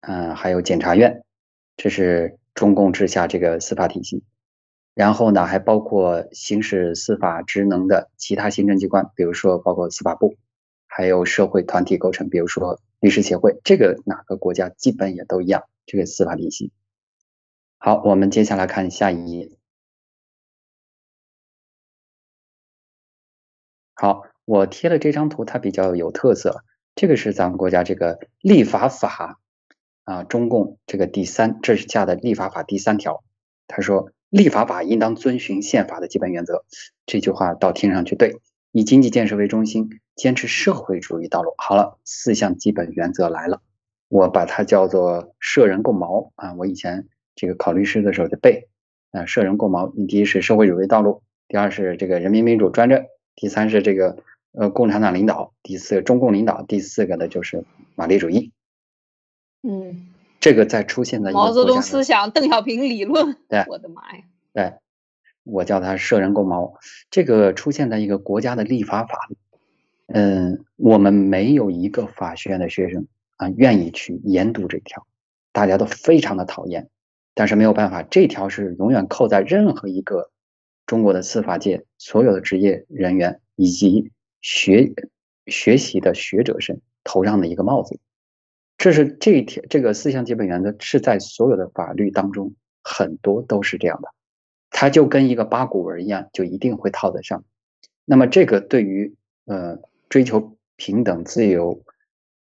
[0.00, 1.24] 嗯，还有检察院，
[1.78, 4.22] 这是中共治下这个司法体系。
[4.92, 10.36] 然后呢，还包括行使司法职能的其他行政机关，比如说包括司法部，
[10.86, 16.70] 还有社会团体构成，比如说律师协会，这个哪个国家基本也都一样，这个司法体系。
[17.78, 19.50] 好，我们接下来看下一页。
[24.04, 26.62] 好，我贴了这张图，它比较有特色，
[26.94, 29.40] 这个是咱们国家这个立法法
[30.04, 33.24] 啊，中共这个第三，这是下的立法法第三条，
[33.66, 34.10] 他说。
[34.28, 36.64] 立法法应当遵循宪法的基本原则，
[37.06, 38.40] 这句话倒听上去对。
[38.72, 41.54] 以经济建设为中心，坚持社会主义道路。
[41.56, 43.62] 好了，四项基本原则来了，
[44.08, 46.52] 我把它叫做涉人共谋啊。
[46.54, 48.68] 我以前这个考律师的时候就背
[49.12, 49.88] 啊，涉人共谋。
[50.08, 53.04] 第一是社会主义道路，第二是这个人民民主专政，
[53.36, 54.16] 第三是这个
[54.52, 58.52] 呃共产党领导，第四中共领导，第四个呢就是马列主义。
[59.62, 60.08] 嗯。
[60.40, 64.24] 这个在出现在毛泽东思想、邓小平理论， 对，我的妈呀！
[64.52, 64.74] 对，
[65.42, 66.74] 我叫他射人共毛。
[67.10, 69.36] 这个出现在一个国家的立法法律，
[70.08, 75.06] 嗯，我们没有一个法学院的学生啊愿意去研读这条，
[75.50, 76.90] 大家都非常的讨厌。
[77.32, 80.30] 但是没有办法，这条是永远扣在任何一个
[80.86, 84.92] 中国的司法界所有的职业人员以及学
[85.46, 87.98] 学习的学者身头上的一个帽子。
[88.76, 94.08] 这是这一条，这个四项基本原则是在所有的法律当中，很多都是这样的，
[94.70, 97.44] 它就跟一个八股文一样，就一定会套得上。
[98.04, 99.14] 那么这个对于
[99.46, 101.84] 呃追求平等、自由、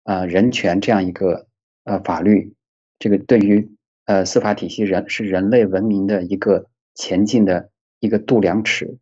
[0.03, 1.47] 啊人权这样一个
[1.83, 2.53] 呃法律，
[2.99, 3.69] 这个对于
[4.05, 8.97] 呃司法体系人是人类文明的一个前进的一个度量尺，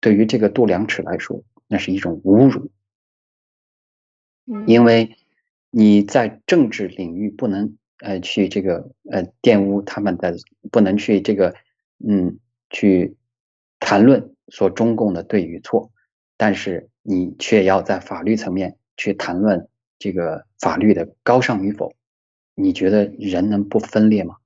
[0.00, 2.70] 对于这个度量尺来说，那是一种侮辱。
[4.66, 5.16] 因为
[5.70, 10.36] 你在政治领域不能呃去这个呃玷污他们的，
[10.70, 11.54] 不能去这个
[11.98, 12.38] 嗯
[12.70, 13.16] 去
[13.80, 15.90] 谈论说中共的对与错，
[16.36, 21.92] 但是你却要在法律层面去谈论这个法律的高尚与否。
[22.54, 24.36] 你觉得人能不分裂吗？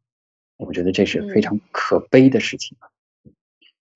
[0.57, 2.77] 我觉得这是非常可悲的事情。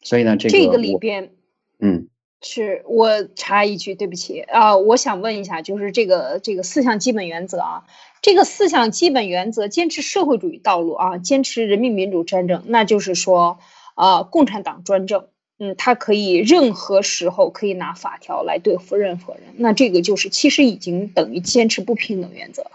[0.04, 1.32] 所以呢，这个这个里边，
[1.80, 2.06] 嗯。
[2.46, 7.84] 是我插一句，对不起啊，我想问一下，就是这个这个四项基本原则啊，
[8.20, 13.60] 这个四项基本原则，坚持社会主义道路啊，坚持人民民主专政，那就是说
[13.94, 22.72] 啊，共产党专政，嗯，他可以任何时候可以拿法条来对付任何人，那这个就是其实已经等于坚持不平等原则了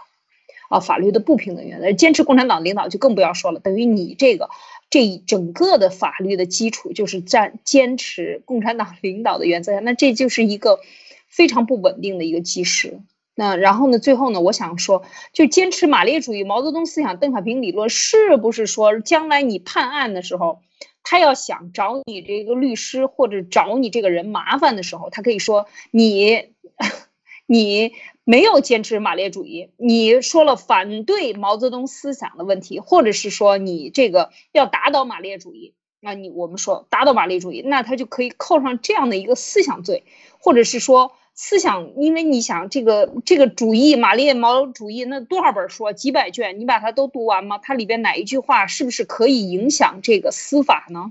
[0.68, 4.50] 啊，法律的不平等原则，坚持共产党领导就更不要说了，等于你这个。
[4.90, 10.80] 这整个的法律的基础就是在坚持共产党领导的原则下，那这就是一个
[11.28, 12.98] 非常不稳定的一个基石。
[13.36, 20.60] 那然后呢，最后呢，我想说，就坚持马列主义、毛泽东思想、邓小平理论，是不是说将来你判案的时候，
[21.04, 26.48] 他要想找你这个律师或者找你这个人麻烦的时候，他可以说你，
[27.46, 27.92] 你。
[28.30, 40.04] 没有坚持马列主义，你说了反对毛泽东思想的问题，或者是说你这个要打倒马列主义，那你我们说打倒马列主义，那他就可以扣上这样的一个思想罪，
[40.38, 47.58] 或者是说思想，因为你想这个这个主义马列毛主义那多少本书几百卷，你把它都读完吗？
[47.58, 51.10] 它里边哪一句话是不是可以影响这个司法呢？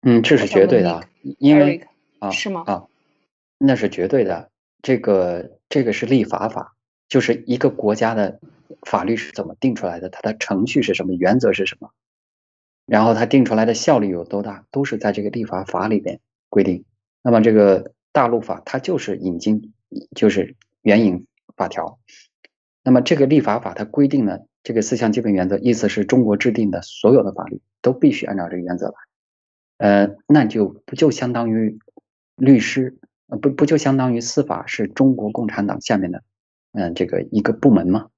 [0.00, 1.06] 嗯，这是绝对的，
[1.38, 1.86] 因为
[2.18, 2.64] 啊是吗？
[2.66, 2.86] 啊。
[3.58, 4.50] 那是绝对的，
[4.82, 6.76] 这个这个是立法法，
[7.08, 8.40] 就是一个国家的
[8.82, 11.90] 法律是怎么定出来的，它的程序是什么，原则是什么，
[12.86, 16.84] 然后它定出来的效力有多大，都是在这个立法法里边规定。
[17.22, 19.72] 那么这个大陆法它就是引经，
[20.14, 21.98] 就是援引法条。
[22.84, 28.94] 那么这个立法法它规定了这个四项基本原则，意思是中国制定的所有的法律都必须按照这个原则来。
[29.78, 31.80] 呃，那就不就相当于
[32.36, 32.96] 律师？
[33.28, 36.22] 呃，不不就相当于司法是中国共产党下面的，
[36.72, 38.08] 嗯，这个一个部门吗？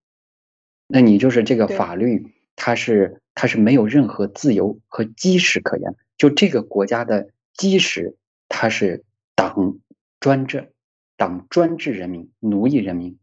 [0.87, 5.95] 那你就是这个法律，它是它是没有任何自由和基石可言。
[6.17, 8.17] 就这个国家的基石，
[8.49, 9.79] 它是党
[10.21, 10.69] 专政，
[11.17, 13.19] 党专制人民，奴役人民。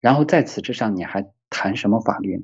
[0.00, 2.42] 然后在此之上，你还谈什么法律呢？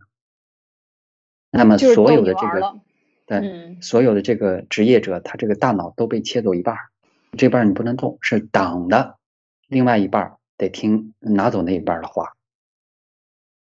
[1.50, 2.80] 那么所有的这个，
[3.26, 6.76] 对，所有的这个职业者，他这个大脑都被切走一半。
[7.36, 9.16] 这半你不能动，是党的；
[9.68, 12.34] 另外一半得听拿走那一半的话。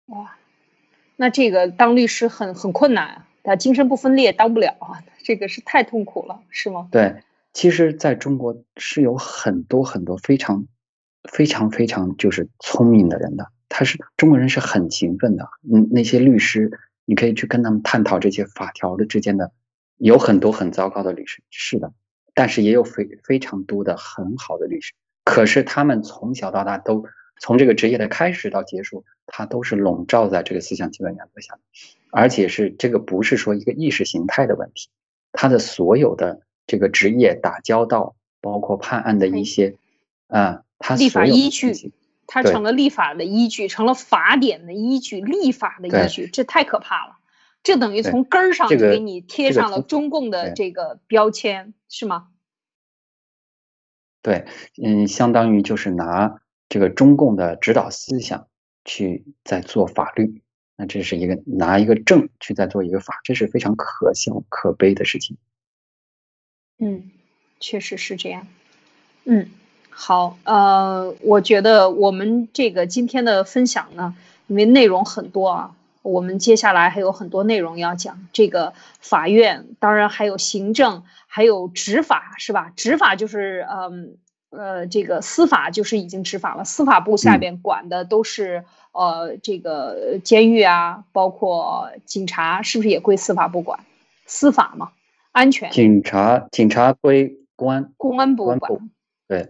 [0.07, 0.37] 哇，
[1.17, 6.89] 那这个当律师很很困难啊，他精神不分裂当不了啊，这个是太痛苦了，是吗？
[6.91, 10.67] 对，其实在中国是有很多很多非常
[11.25, 15.51] 非常非常就是聪明的人的，他是中国人是很勤奋的。
[15.71, 16.71] 嗯，那些律师，
[17.05, 19.53] 你可以去跟他们探讨这些法条的之间的，
[19.99, 21.93] 有很多很糟糕的律师，是的。
[22.39, 24.93] 但是也有非非常多的很好的律师，
[25.25, 27.05] 可是他们从小到大都
[27.41, 31.59] 从这个职业的开始到结束，他都是笼罩在这个思想基本原则下，
[32.13, 34.89] 而且是这个不是说一个意识形态的问题，
[35.33, 39.75] 他的所有的这个职业打交道，包括判案的一些
[40.29, 41.93] 啊，他立法依据，
[42.29, 47.18] 他成了立法的依据，成了法典的依据，立法的依据，这太可怕了。
[47.69, 52.29] 这等于从根儿上就给你贴上了中共的这个标签，是吗？
[54.23, 54.47] 对，
[54.83, 58.49] 嗯，相当于就是拿这个中共的指导思想
[58.87, 60.41] 去在做法律，
[60.77, 65.37] 那这是一个拿一个政去在做一个法，这是非常可笑可悲的事情。
[66.79, 67.11] 嗯，
[67.61, 68.47] 确实是这样。
[69.25, 69.51] 嗯，
[69.91, 74.17] 好，呃，我觉得我们这个今天的分享呢，
[74.47, 75.75] 因为内容很多啊。
[76.03, 82.73] 我们接下来还有很多内容要讲，这个法院当然还有行政，还有执法，是吧？
[82.77, 84.17] 执法就是嗯
[84.51, 93.81] 呃，这个司法就是已经执法了，司法部下边管的都是呃这个监狱啊，包括警察，是不是也归司法部管？
[94.25, 94.93] 司法嘛，
[95.33, 95.71] 安全。
[95.71, 98.91] 警察警察归公安，公安部管。
[99.27, 99.47] 对，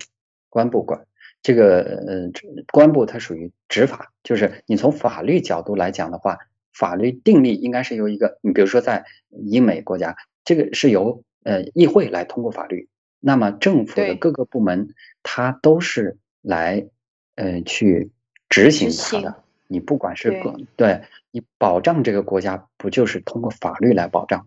[0.49, 1.05] 公安部管。
[1.43, 2.31] 这个呃，
[2.73, 6.39] 公安部它属于执法，就是你从法律角度来讲的话，
[6.73, 12.89] 法律定力应该是由一个，你比如说在英美国家，这个是由呃议会来通过法律，
[13.21, 16.87] 那么政府的各个部门它都是来
[17.37, 18.11] 呃去
[18.49, 19.43] 执行它的。
[19.71, 24.47] 你不管是个对你保障这个国家，不就是通过法律来保障？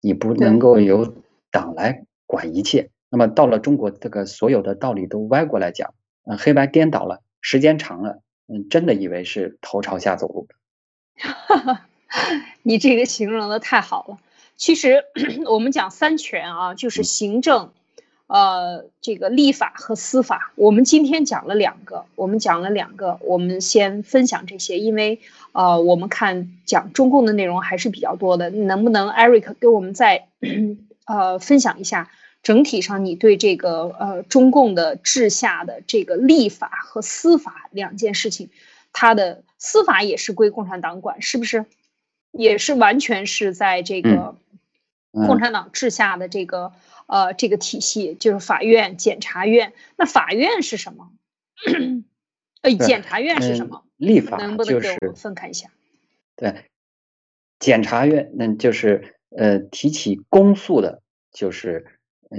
[0.00, 1.14] 你不能够由
[1.50, 2.90] 党来管一切。
[3.08, 5.94] 那么到了中国，这个所有的道理都歪过来讲。
[6.28, 10.54] 嗯，黑白颠倒了，时间长了，嗯，真的以为是头朝下走路的。
[12.62, 14.18] 你这个形容的太好了。
[14.56, 15.04] 其实
[15.46, 17.70] 我们讲三权啊，就是行政。
[18.26, 25.20] 呃，这个立法和司法，我们今天讲了两个，我们讲了两个，我们先分享这些，因为
[25.52, 30.28] 呃，我们看讲中共的内容还是比较多的，能不能 Eric 给我们再
[31.06, 32.10] 呃分享一下
[32.42, 38.50] 整体上你对这个呃中共的治下的这个立法和司法两件事情，
[38.92, 41.66] 它的司法也是归共产党管，是不是？
[42.32, 44.36] 也是完全是在这个
[45.12, 46.72] 共产党治下的这个。
[47.10, 49.72] 呃，这个体系就是法院、检察院。
[49.96, 51.10] 那法院是什么？
[52.60, 53.82] 呃，检察院是什么？
[53.96, 55.70] 立法能不能给我们分开一下？
[56.36, 56.66] 对，
[57.58, 61.00] 检察院那就是呃提起公诉的，
[61.32, 61.86] 就是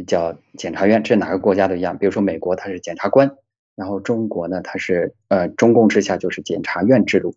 [0.08, 1.04] 叫检察院。
[1.04, 1.98] 这哪个国家都一样。
[1.98, 3.30] 比如说美国，它是检察官；
[3.76, 7.36] 然后中国呢，它是呃中共之下就是检察院制度。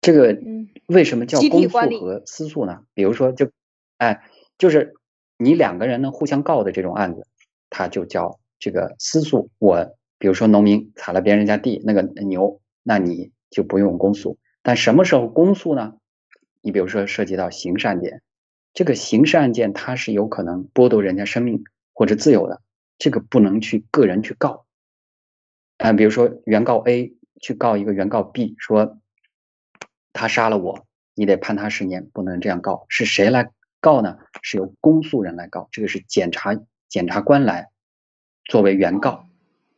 [0.00, 0.38] 这个
[0.86, 2.80] 为什么叫公诉和私诉呢？
[2.94, 3.50] 比如说，就
[3.98, 4.22] 哎，
[4.58, 4.94] 就是。
[5.42, 7.26] 你两个人呢互相告的这种案子，
[7.70, 9.48] 它就叫这个私诉。
[9.58, 14.36] 我比如说农民踩了别人家地那个牛，那你就不用公诉。
[14.62, 15.94] 但什么时候公诉呢？
[16.60, 18.20] 你比如说涉及到刑事案件，
[18.72, 22.62] 这个刑事案件它是有可能剥夺人家生命或者自由的，
[22.98, 24.66] 这个不能去个人去告。
[25.78, 28.98] 啊，比如说原告 A 去告一个原告 B 说
[30.12, 32.86] 他杀了我，你得判他十年，不能这样告。
[32.88, 33.50] 是谁来？
[33.82, 36.54] 告呢是由公诉人来告，这个是检察
[36.90, 37.70] 检察官来
[38.44, 39.26] 作为原告，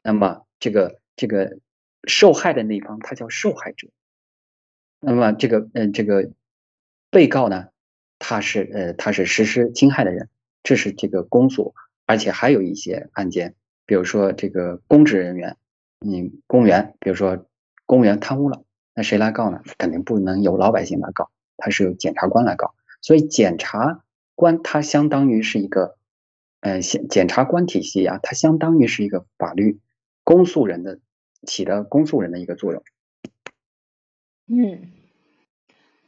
[0.03, 1.61] 那么这个这个
[2.09, 3.86] 受害的那一方他叫受害者，
[4.99, 6.32] 那么这个嗯这个
[7.11, 7.68] 被告呢
[8.24, 10.28] 他是呃他是实施侵害的人，
[10.62, 11.74] 这是这个公诉，
[12.06, 15.56] 而且还有一些案件，比如说这个公职人员，
[15.98, 17.46] 你公务员，比如说
[17.84, 18.62] 公务员贪污了，
[18.94, 19.60] 那谁来告呢？
[19.76, 22.74] 肯定不能由老百姓来告，他是由检察官来告。
[23.00, 24.04] 所以检察
[24.36, 25.96] 官他相当于是一个，
[26.60, 29.80] 呃，检检察官体系啊，它相当于是一个法律
[30.22, 31.00] 公诉人的
[31.44, 32.84] 起的公诉人的一个作用。
[34.46, 34.92] 嗯，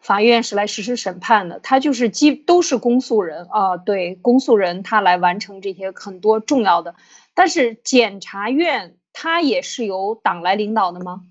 [0.04, 6.94] 法院是来实施审判的，他就是基都是公诉人啊，对，公诉人他来完成这些很多重要的。
[7.34, 11.22] 但是检察院他也是由党来领导的吗？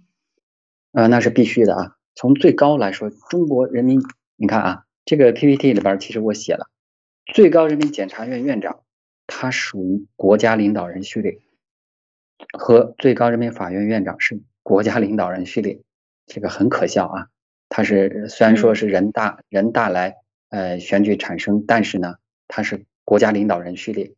[0.92, 1.96] 呃，那是必须的啊。
[2.16, 4.02] 从最高来说，中国人民，
[4.36, 4.84] 你看啊。
[5.06, 6.70] 这个 PPT 里边其实我写了，
[7.26, 8.84] 最高人民检察院院长，
[9.28, 11.42] 他属于国家领导人序列，
[12.58, 15.82] 和最高人民法院院长是国家领导人序列，
[16.26, 17.28] 这个很可笑啊！
[17.74, 20.18] 他是虽然说是人大人大来
[20.50, 22.18] 呃选举产生，但是呢，
[22.48, 24.12] 他是国家领导人序列，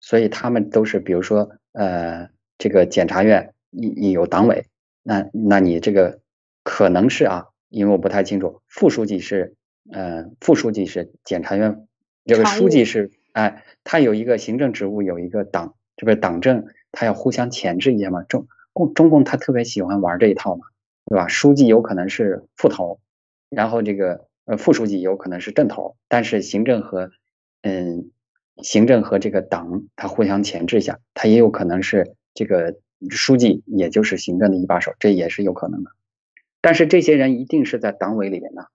[0.00, 4.64] 所以他们都是比如说呃这个检察院你你有党委，
[5.02, 6.20] 那那你这个
[6.62, 9.54] 可能是啊，因为我不太清楚，副书记是。
[9.92, 11.88] 呃，副书记是检察院，
[12.24, 18.22] 这个书记是哎，他有一个行政职务，有一个党，这不是党政，他要互相钳制一下嘛。
[18.22, 20.66] 中共中共他特别喜欢玩这一套嘛，
[21.10, 21.26] 对吧？
[21.26, 23.00] 书记有可能是副头，
[23.48, 27.10] 然后这个呃副书记有可能是正头，但是行政和
[27.62, 28.12] 嗯
[28.62, 32.76] 行政和这个党它互相钳制一下，它也有可能是这个
[33.10, 35.90] 书记，也就是行政的一把手，这也是有可能的。
[36.60, 38.68] 但是这些人一定是在党委里面的。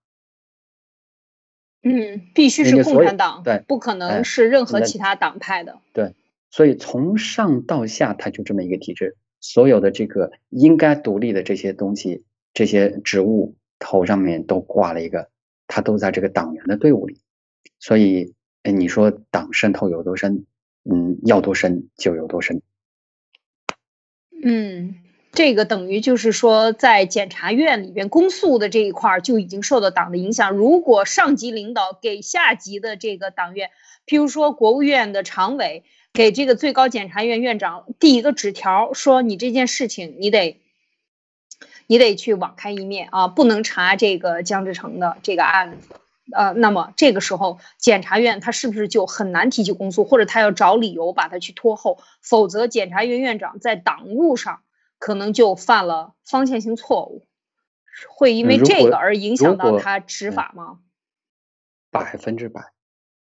[1.82, 5.78] 嗯，必须是共产党，对，不可能是任何其他党派的。
[5.94, 6.14] 对，
[6.50, 12.24] 所以从上到下，它就这么一个体制，所有的这个应该独立的这些东西，
[12.56, 15.28] 这些职务头上面都挂了一个，
[15.66, 17.20] 他都在这个党员的队伍里。
[17.78, 18.32] 所以，
[18.62, 20.46] 哎，你说党渗透有多深？
[20.90, 22.62] 嗯，要多深就有多深。
[24.42, 24.94] 嗯。
[25.32, 30.52] 这个等于就是说，在检察院里边公诉的这一块儿就已经受到党的影响。
[30.52, 33.68] 如果上级领导给下级的这个党员，
[34.06, 35.84] 譬如说国务院的常委
[36.14, 40.58] 给这个最高检察院院长递一个纸条，说你这件事情你得，
[41.86, 45.88] 你得去网开一面啊，不能查这个江志成的这个案子。
[46.32, 51.98] 呃，那么这个时候检察院他是不是就很难提起公诉，或者他要找理由把他去拖后？
[52.20, 54.60] 否则检察院院长在党务上。
[54.98, 57.26] 可能就犯了方向性错误，
[58.08, 60.78] 会因为这个而影响到他执法吗？
[61.90, 62.72] 百分之百，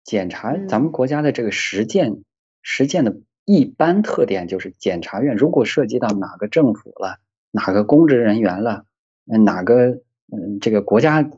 [0.03, 2.23] 检察咱们国家的这个实践
[2.63, 7.19] 实践的一般特点就是，检察院如果涉及到哪个政府了，
[7.51, 8.85] 哪个公职人员了，
[9.25, 11.29] 哪个嗯这个国家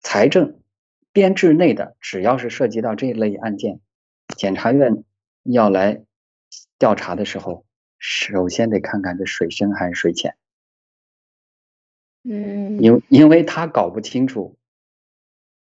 [0.00, 0.60] 财政
[1.12, 3.80] 编制内的，只要是涉及到这一类案件，
[4.36, 5.04] 检察院
[5.42, 6.02] 要来
[6.78, 7.64] 调查的时候。
[8.02, 10.34] 首先得看看这水深还是水浅。
[12.24, 14.56] 嗯，因因为他搞不清楚，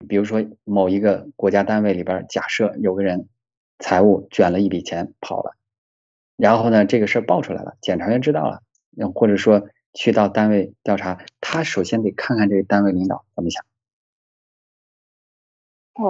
[0.08, 3.28] 比如说某一个国家单位里边，假设有个人
[3.78, 5.54] 财务卷了一笔钱跑了，
[6.38, 8.62] 然后呢，这个事儿爆出来了，检察院知道了，
[9.14, 13.64] 或者说去到单位调查，他首先得看看这个单位领导怎么想，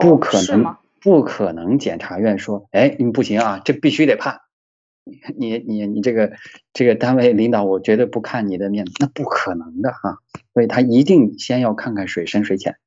[0.01, 4.41] 不可能，不可能，检察院说，哎，你不行啊，这必须得判。
[5.37, 6.33] 你你你这个
[6.73, 10.19] 这个单位领导，我绝对不看你的面子，那不可能的哈。
[10.55, 12.79] 所以他一定先要看看水深水浅，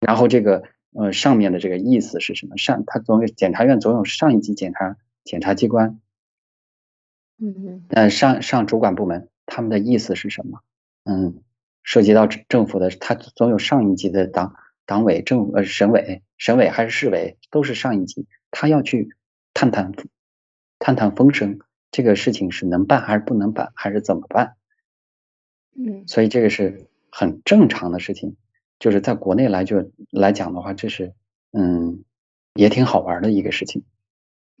[0.00, 0.62] 然后这个
[0.94, 2.56] 呃上面的这个意思是什么？
[2.56, 6.00] 上他总有检察院总有上一级检察检察机关，
[7.38, 10.60] 嗯嗯，呃上上主管部门他们的意思是什么？
[11.04, 11.42] 嗯，
[11.82, 14.54] 涉及到政府的，他总有上一级的党
[14.86, 19.08] 党委政呃省委省委还是市委都是上一级，他要去
[19.54, 19.92] 探探。
[20.84, 21.60] 探探风声，
[21.92, 24.56] 这个事情是能办还是不能办，还是怎么办？
[25.76, 28.34] 嗯，所以这个是很正常的事情，
[28.80, 31.14] 就是在国内来就来讲的话，这是
[31.52, 32.02] 嗯
[32.54, 33.84] 也挺好玩的一个事情。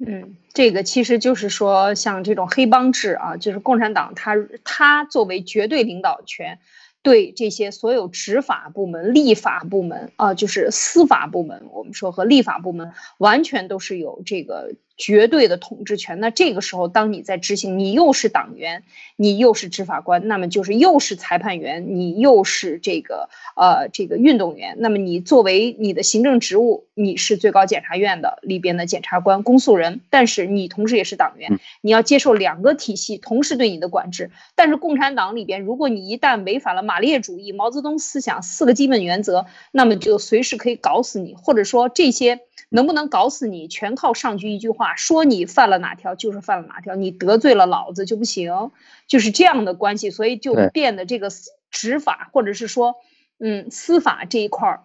[0.06, 6.58] 嗯，这个其实就是说，像这种黑帮制啊，就是共产党他他作为绝对领导权。
[7.04, 16.20] 对这些所有执法部门、立法部门啊，就是司法部门，我们说和立法部门完全都是有这个绝对的统治权。
[16.20, 18.84] 那这个时候，当你在执行，你又是党员，
[19.16, 24.76] 你又是执法官，那么就是又是裁判员，你又是这个呃这个运动员。
[24.78, 34.30] 那么你作为你的行政职务，你是最高检察院的里边的检察官、公诉人，但是你同时也是党员，你要接受两个体系同时对你的管制。
[34.54, 42.38] 但是共产党里边，如果你一旦违反了马列主义、毛泽东思想四个基本原则，那么就随时可以搞死你，或者说这些
[42.68, 48.70] 能不能搞死你，全靠上局一句话，说你犯了哪条就是犯了哪条，你得罪了老子就不行，
[49.06, 51.28] 就是这样的关系，所以就变得这个
[51.70, 52.96] 执法或者是说，
[53.38, 54.84] 嗯，司法这一块儿，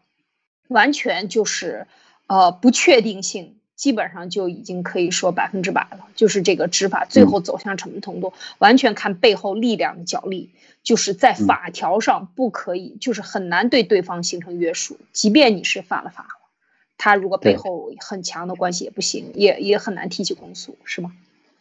[0.68, 1.88] 完全就是
[2.28, 3.54] 呃不确定性。
[3.78, 10.50] 基本上就已经可以说百分之百了，就是这个执法最后走向什么程度，完全看背后力量的角力，
[10.82, 16.30] 就是在法条上不可以，就是很难对对方形成约束，即便你是犯了法了，
[16.98, 21.12] 他如果背后很强的关系也不行，也也很难提起公诉，是吗？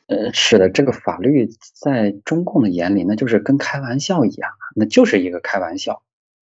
[0.06, 6.02] 呃，是的，这个法律在中共的眼里，那就是跟开玩笑一样，那就是一个开玩笑。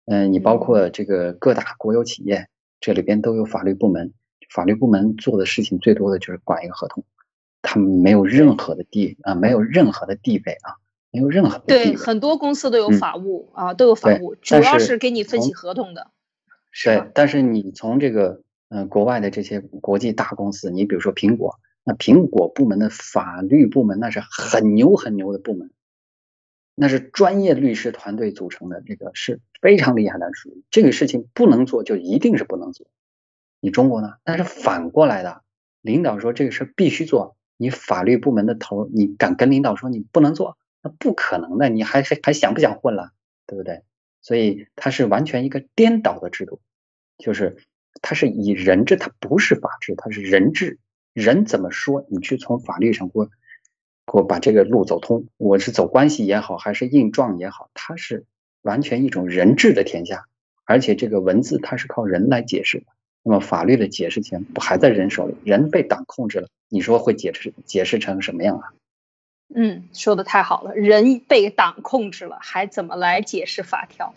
[0.06, 2.48] 嗯，你包括这个各大国有企业，
[2.80, 4.14] 这里边都有法律部门。
[4.50, 7.04] 法律部门做的事情最多的就是管一个合同，
[7.62, 10.78] 他们没有任何的地啊，没有任何的地位啊，
[11.12, 16.12] 没有任何的对很多公司都有法务啊，都有法务，主要是给你分析合同的。
[16.84, 25.72] 对，但是你从这个嗯国外的这些国际大公司，你比如说苹果，那苹果部门的法律部门那是很牛很牛的部门，
[26.74, 30.30] 那是专业律师团队组成的，这个是非常厉害的。
[30.72, 32.88] 这个事情不能做，就一定是不能做。
[33.62, 34.16] 你中国呢？
[34.24, 35.42] 但是反过来的，
[35.82, 43.12] 领导说这个事必须做，你法律部门的头，你敢跟领导说你不能做，那不可能的，你还还还想不想混了，
[43.48, 43.84] 对不对？
[44.22, 46.60] 所以它是完全一个颠倒的制度，
[47.18, 47.58] 就是
[48.02, 50.80] 它是以人治，它不是法治，它是人治。
[51.14, 53.32] 人怎么说，你去从法律上给我给
[54.14, 55.28] 我把这个路走通。
[55.38, 58.26] 我是走关系也好，还是硬撞也好，它是
[58.62, 60.26] 完全一种人治的天下，
[60.66, 62.86] 而且这个文字它是靠人来解释的。
[63.24, 65.36] 那么法律的解释权不还在人手里？
[65.44, 68.74] 人被党控制了，你说会解释解释成什么样啊？
[69.54, 74.14] 嗯，说的太好了，人被党控制了，还怎么来解释法条？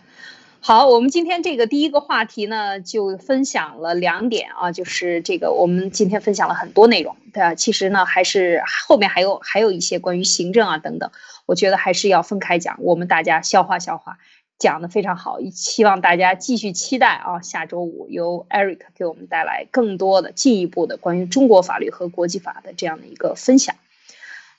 [0.61, 7.55] 好，我们今天这个第一个话题呢，就分享了两点啊，就是这个我们今天分享了很多内容，对吧？
[7.55, 11.11] 其实呢，还是后面还有还有一些关于行政啊等等，
[11.47, 14.19] 我觉得还是要分开讲，我们大家消化消化。
[14.59, 17.41] 讲的非常好，希望大家继续期待啊！
[17.43, 23.77] 下周五由 Eric 给我们带来更多的进一步的关于中国法律和国际法的这样的一个分享。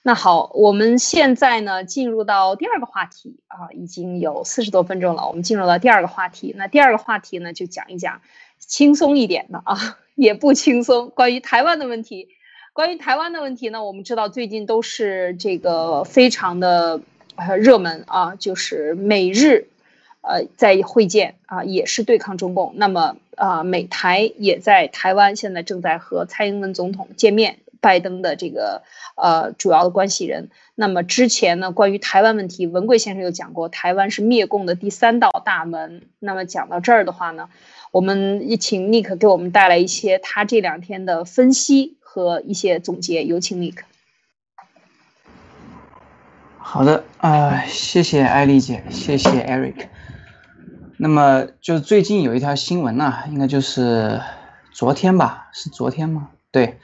[0.01, 6.53] 那好，我们现在呢进入到第二个话题啊，已经有四十多分钟了，我们进入到第二个话题。
[6.57, 8.21] 那第二个话题呢，就讲一讲
[8.57, 12.29] 轻松一点的啊， 也不轻松，关于台湾的问题。
[12.73, 17.01] 关于台湾的问题呢，我们知道最近都是这个非常的
[17.59, 19.67] 热门啊，就是美日。
[20.21, 22.73] 呃，在会见啊，也是对抗中共。
[22.75, 28.83] 那么啊，美台也在台湾，现在正在和蔡英文总统见面，拜登的这个
[29.15, 30.49] 呃主要的关系人。
[30.75, 36.03] 那么之前呢，关于台湾问题，文贵先生有讲过，台湾是灭共的第三道大门。
[36.19, 37.49] 那么讲到这儿的话呢，
[37.91, 43.23] 我们也请 Nick 给我们带来一些他这两天的分析和一些总结。
[43.23, 43.79] 有请 Nick。
[46.57, 49.87] 好的啊，谢谢艾丽姐，谢谢 Eric。
[50.97, 54.21] 那么就最近有一条新闻呢，应该就是
[54.71, 55.49] 昨天吧？
[55.51, 56.29] 是昨天吗？
[56.51, 56.77] 对，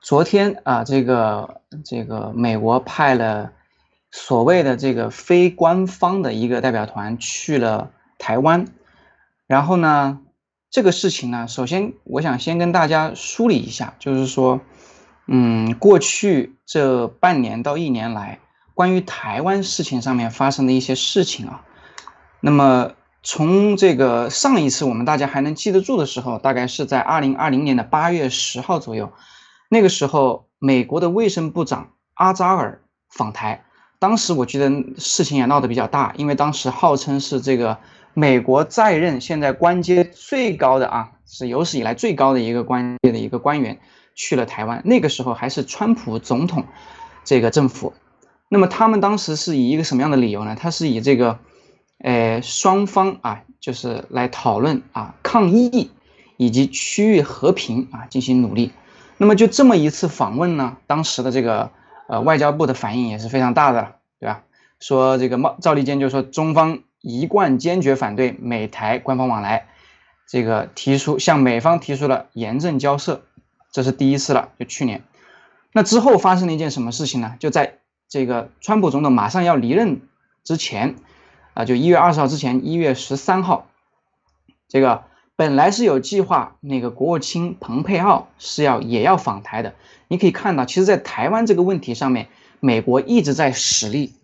[0.00, 3.52] 昨天啊，这个这个美国派了
[4.10, 8.66] 所谓的这个非官方的一个代表团去了台湾，
[9.46, 10.20] 然后呢，
[10.70, 14.60] 这个事情呢，首先我想先跟大家梳理一下，就是说，
[15.26, 18.38] 嗯，过去这半年到一年来，
[18.74, 21.62] 关于台湾事情上面发生的一些事情啊，
[22.40, 22.92] 那么。
[23.28, 29.12] 从这个上一次我们大家还能记得住的时候，大概是在二零二零年的八月十号左右，
[29.68, 33.64] 那个时候美国的卫生部长阿扎尔访台，
[33.98, 37.78] 当时我记得事情也闹得比较大，因为当时号称是这个
[38.14, 43.78] 美国在任现在官阶最高的啊，是有史以来最高的一个官阶的一个官员
[44.14, 46.64] 去了台湾，那个时候还是川普总统
[47.24, 47.92] 这个政府，
[48.48, 50.56] 那么他们当时是以一个什么样的理由呢？
[50.58, 51.38] 他是以这个。
[51.98, 55.90] 呃，双方啊，就是来讨论啊抗疫
[56.36, 58.70] 以及区域和平啊进行努力。
[59.18, 61.70] 那么就这么一次访问呢，当时的这个
[62.08, 64.42] 呃外交部的反应也是非常大的，对吧？
[64.78, 69.68] 说这个赵赵立坚就说中方一贯坚决反对美台官方往来，
[70.28, 73.22] 这个提出向美方提出了严正交涉，
[73.72, 75.02] 这是第一次了，就去年。
[75.72, 77.36] 那之后发生了一件什么事情呢？
[77.38, 80.02] 就在这个川普总统马上要离任
[80.44, 80.96] 之前。
[81.54, 83.66] 啊，就一月二十号之前，一月十三号，
[84.68, 85.04] 这个
[85.36, 89.74] 本来是有计划，那个国务卿蓬佩奥是要也要访台的。
[90.08, 92.28] 你可以看到，其实，在台湾这个问题上面，
[92.60, 94.14] 美国一直在使力。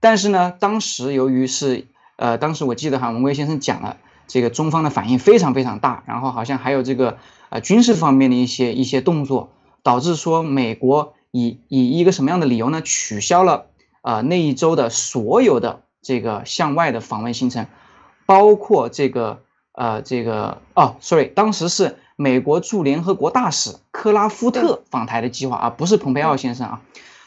[0.00, 1.86] 但是呢，当时由于是，
[2.16, 3.96] 呃，当时我记得哈，文贵先生讲了，
[4.26, 7.18] 这个中方的反应非常非常大，然后好像还有这个
[7.50, 9.50] 呃军事方面的一些一些动作，
[9.82, 12.82] 导致说美国以以一个什么样的理由呢？
[12.82, 13.66] 取消了
[14.02, 15.82] 啊那一周的所有的。
[16.02, 17.66] 这个向外的访问行程，
[18.26, 19.42] 包括这个
[19.76, 26.82] 呃这个哦，sorry，当时是美国驻联合国大使克拉夫特访台的计划啊，不是蓬佩奥先生啊，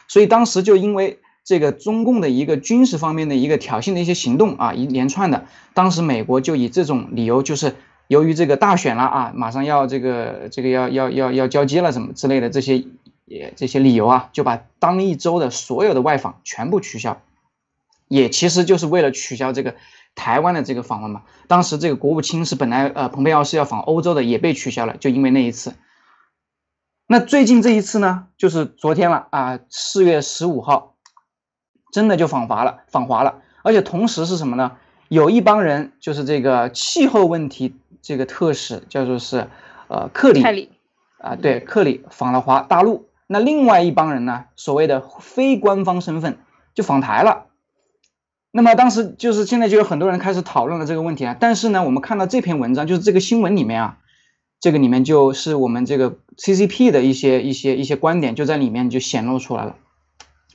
[0.07, 7.75] 所以当时就因为这个中共的一个军事方面的一个挑衅的一些行动啊，一连串的，当时美国就以这种理由，就是
[8.07, 12.83] 由于这个大选了啊，马上要这个这个要要要要交接了什么之类的这些
[13.25, 17.21] 也这些理由啊，就把当一周的所有的外访全部取消。
[18.07, 19.75] 也其实就是为了取消这个
[20.19, 21.23] 台湾的这个访问嘛。
[21.47, 25.73] 当时这个国务卿是本来呃蓬佩奥是要访欧洲的，也被取消了，就因为那一次。
[27.07, 30.95] 那最近这一次呢，就是昨天了啊，四月十五号，
[31.93, 33.41] 真的就访华了，访华了。
[33.63, 34.73] 而且同时是什么呢？
[35.07, 39.47] 有一帮人就是这个气候问题这个特使，叫做是
[39.87, 40.69] 呃克里，
[41.17, 43.07] 啊对，克里访了华大陆。
[43.25, 46.37] 那另外一帮人呢，所谓的非官方身份
[46.75, 47.45] 就访台了。
[48.51, 53.97] 那么当时就是现在就有很多人开始讨论了这个问题啊，但是呢，我们看到这篇文章，就是这个新闻里面啊，
[54.59, 59.75] 这个里面就是我们这个 CCP 的一些一些一些观点就在里面就显露出来了，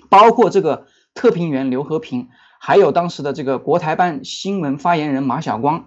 [0.08, 2.28] 包括这个特评员刘和平，
[2.58, 5.86] 还有当时的这个国台办新闻发言人马晓光，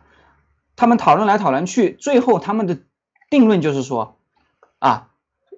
[0.75, 2.77] 他们讨论来讨论去，最后他们的
[3.29, 4.17] 定论就是说，
[4.79, 5.09] 啊。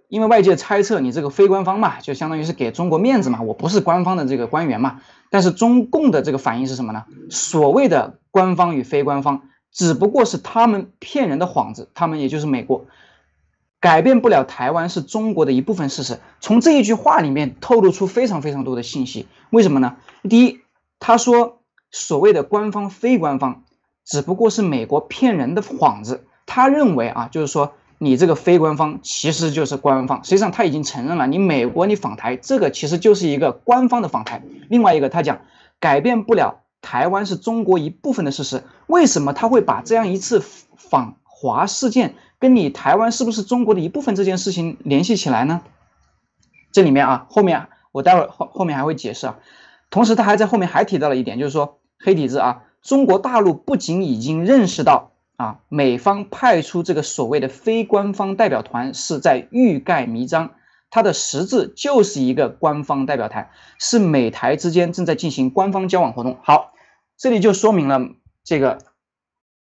[0.07, 5.01] 因为外界猜测你这个非官方嘛，就相当于是给中国面子嘛，我不是官方的这个官员嘛。
[5.29, 7.05] 但是中共的这个反应是什么呢？
[7.29, 11.89] 所谓的官方与非官方，只不过是他们骗人的幌子。
[11.93, 12.85] 他们也就是美国，
[13.79, 16.19] 改变不了台湾是中国的一部分事实。
[16.39, 19.27] 从这一句话里面透露出非常非常多的信息。
[19.49, 19.97] 为什么呢？
[20.29, 20.61] 第一，
[20.99, 21.61] 他说
[21.91, 23.63] 所谓的官方非官方，
[24.05, 26.25] 只不过是美国骗人的幌子。
[26.45, 27.73] 他认为啊，就是说。
[28.01, 34.41] 你这个非官方其实就是官方，实际上他已经承认了，你美国你访台这个其实就是一个官方的访台。
[34.69, 35.41] 另外一个，他讲
[35.81, 38.63] 改变不了台湾是中国一部分的事实。
[38.87, 40.41] 为什么他会把这样一次
[40.77, 45.59] 访华事件跟你台湾是不是中国的一部分这件事情联系起来呢？
[46.71, 49.39] 这里面啊，后面我待会儿后后面还会解释啊。
[49.89, 55.11] 同时，他还在后面还提到了一点，就是说黑体字啊，中国大陆不仅已经认识到。
[55.39, 60.51] 啊，美方派出这个所谓的非官方代表团是在欲盖弥彰，
[60.89, 66.37] 它的实质就是一个官方代表团，是美台之间正在进行官方交往活动。
[66.43, 66.73] 好，
[67.17, 68.09] 这里就说明了
[68.43, 68.79] 这个，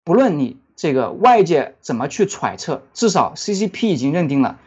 [0.04, 4.58] 不论你这个外界怎么去揣测，至少 CCP 已经认定了，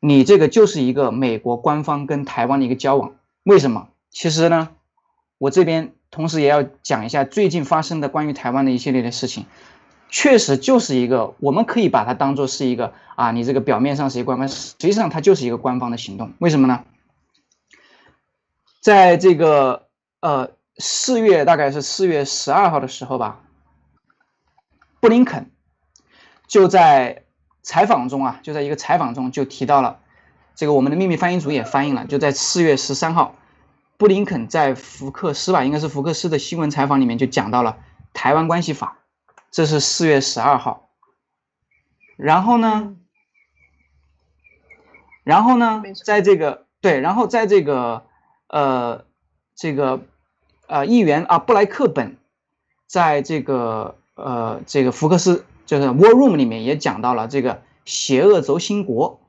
[0.00, 3.16] 你这个就是一个美国官方跟台湾的一个交往。
[3.42, 3.88] 为什么？
[4.08, 4.70] 其实呢，
[5.36, 9.44] 我这边同时也要讲一下最近发生的关于台湾的一系列的事情。
[10.08, 16.32] 确实就是一个，我们可以把它当做是一个啊，你这个表面上是一个官方，实际上它就是一个官方的行动。
[16.38, 16.84] 为什么呢？
[18.80, 19.88] 在这个
[20.20, 23.40] 呃四月大概是四月十二号的时候吧，
[25.00, 25.50] 布林肯
[26.46, 27.24] 就在
[27.62, 29.98] 采访中啊，就在一个采访中就提到了，
[30.54, 33.34] 这个我们的秘密翻译组也翻译了，就在四月十三号，
[33.96, 37.78] 布林肯在福克斯吧，应该是福克斯的新闻采访里面就讲到了
[38.12, 38.98] 台湾关系法，
[39.56, 40.90] 这是四月十二号，
[42.18, 42.94] 然后呢？
[45.24, 48.04] 然后呢，在这个对，然后在这个
[48.48, 49.06] 呃
[49.54, 50.02] 这个
[50.66, 52.18] 呃议员啊布莱克本，
[52.86, 59.20] 在这个呃这个福克斯就是 War Room 里面也讲到了这个邪恶轴心国。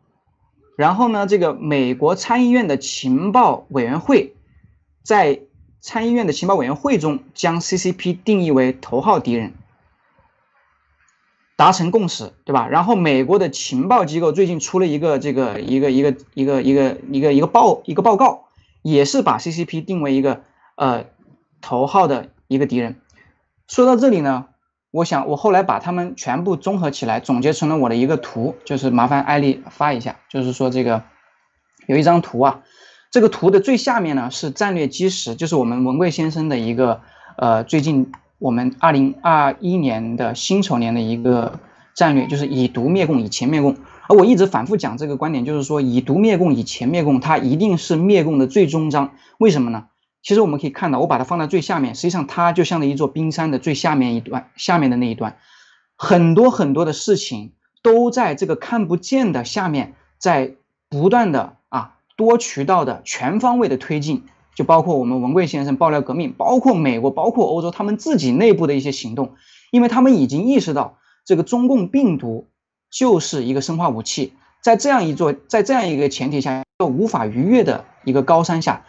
[0.76, 4.36] 然后呢，这个美国参议院的情报委员会
[5.04, 5.40] 在
[5.80, 9.54] 参议院的情报委员会中将 CCP 定义为头号敌人。
[11.58, 12.68] 达成共识，对吧？
[12.68, 18.46] 然后美国的情报机构最近出了一个这个一个一个一个一个一个一个报一个报告，
[18.84, 20.44] 也是把 CCP 定为一个
[20.76, 21.06] 呃
[21.60, 23.02] 头号的一个敌人。
[23.68, 24.46] 说到这里呢，
[24.92, 30.18] 我想我后来把他们全部综合起来，总结成了我的一个图，就是麻烦艾丽发一下。
[30.30, 31.02] 就是说这个
[31.88, 32.62] 有一张图啊，
[33.10, 37.02] 这个图的最下面呢是战略基石，就是我们文贵先生的一个
[37.36, 38.12] 呃最近。
[38.40, 41.60] 我们二零二一年的辛丑年的一个
[41.96, 43.78] 战略就是以毒灭共，以钱灭共。
[44.08, 49.16] 而我一直反复讲这个观点，就是说以毒灭共，以钱灭共，它一定是灭共的最终章。
[49.38, 49.88] 为什么呢？
[50.22, 55.38] 其实我们可以看到，我把它放在最下面，实际上它就像一座冰山的最下面一段，下面的那一段，
[55.96, 60.56] 很多很多的事情都在这个看不见的下面，在
[60.90, 64.26] 不断的啊多渠道的全方位的推进。
[64.58, 69.36] 就包括我们文贵先生爆料革命，包括美国，包括欧洲，他们自己内部的一些行动，
[69.70, 72.48] 因为他们已经意识到这个中共病毒
[72.90, 74.34] 就是一个生化武器，
[74.64, 78.88] 在这样一座，在这样一个前提下又，无法逾越的一个高山下，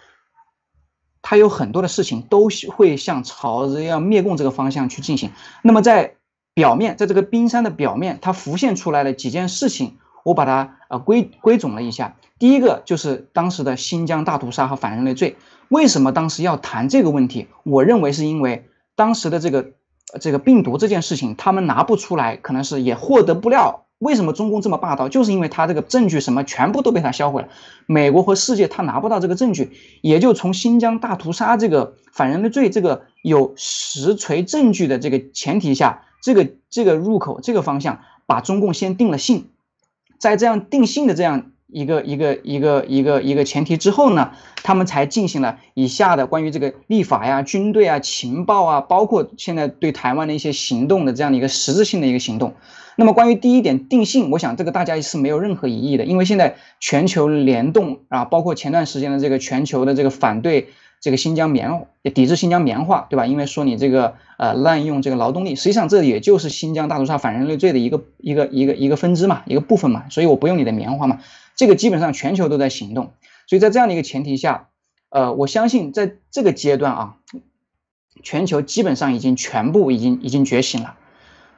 [1.21, 5.33] 它有很多的事情都会向朝着要灭共这个方向去进行。
[5.61, 6.15] 那么在
[6.55, 9.99] 表面，在这个冰山的表面，它浮现出来的几件事情。
[10.25, 15.37] 我把它呃归归总了一下，第一个就是当时的新疆大屠杀和反人类罪。
[15.69, 17.47] 为什么当时要谈这个问题？
[17.63, 19.73] 我认为是因为当时的这个
[20.21, 23.85] 这个病毒这件事情，他们拿不出来，可能是也获得不了。
[23.99, 25.09] 为什么中共这么霸道？
[25.09, 27.49] 就是因为他这个证据什么全部都被他销毁了。
[27.87, 39.49] 美国和世界他拿不到这个证据，也就从新疆大屠杀这个反人类罪这个有实锤证据的这个前提下，这个这个入口这个方向，把中共先定了性。
[40.19, 52.55] 在这样定性的这样一个一个一个一个一个前提之后呢，他们才进行了以下的关于这个立法呀、军队啊、情报啊，包括现在对台湾的一些行动的这样的一个实质性的一个行动。
[52.97, 60.69] 那么关于第一点定性，我想这个大家是没有任何疑义的，因为现在全球联动啊，包括前段时间的这个全球的这个反对。
[61.01, 63.27] 这个新疆棉抵制新疆棉花，对吧？
[63.27, 70.09] 因为说你这个呃滥用这个劳动力，实际上这也就是新疆大屠杀反人类罪的一个一个一个一个分支嘛，一个部分嘛。
[70.11, 71.21] 所以我不用你的棉花嘛，
[71.55, 73.13] 这个基本上全球都在行动。
[73.47, 74.69] 所以在这样的一个前提下，
[75.11, 77.17] 呃，我相信在这个阶段啊，
[78.23, 80.97] 全球基本上已经全部已经已经觉醒了，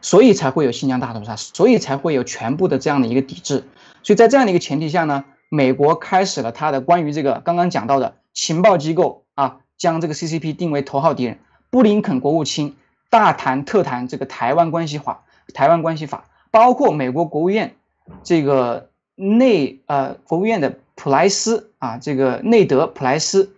[0.02, 3.64] 所以才会有新疆大屠杀，所以才会有全部的这样的一个抵制。
[4.02, 9.24] 所以在这样的一个前提下呢，美国开始了它的关于这个刚刚讲到的情报机构。
[9.40, 11.38] 啊，将这个 CCP 定为头号敌人。
[11.70, 12.76] 布林肯国务卿
[13.08, 15.24] 大谈特谈这个台湾关系法，
[15.54, 17.74] 台湾关系法，包括美国国务院
[18.22, 23.54] 这个内呃国务院的普莱斯啊，这个内德普莱斯，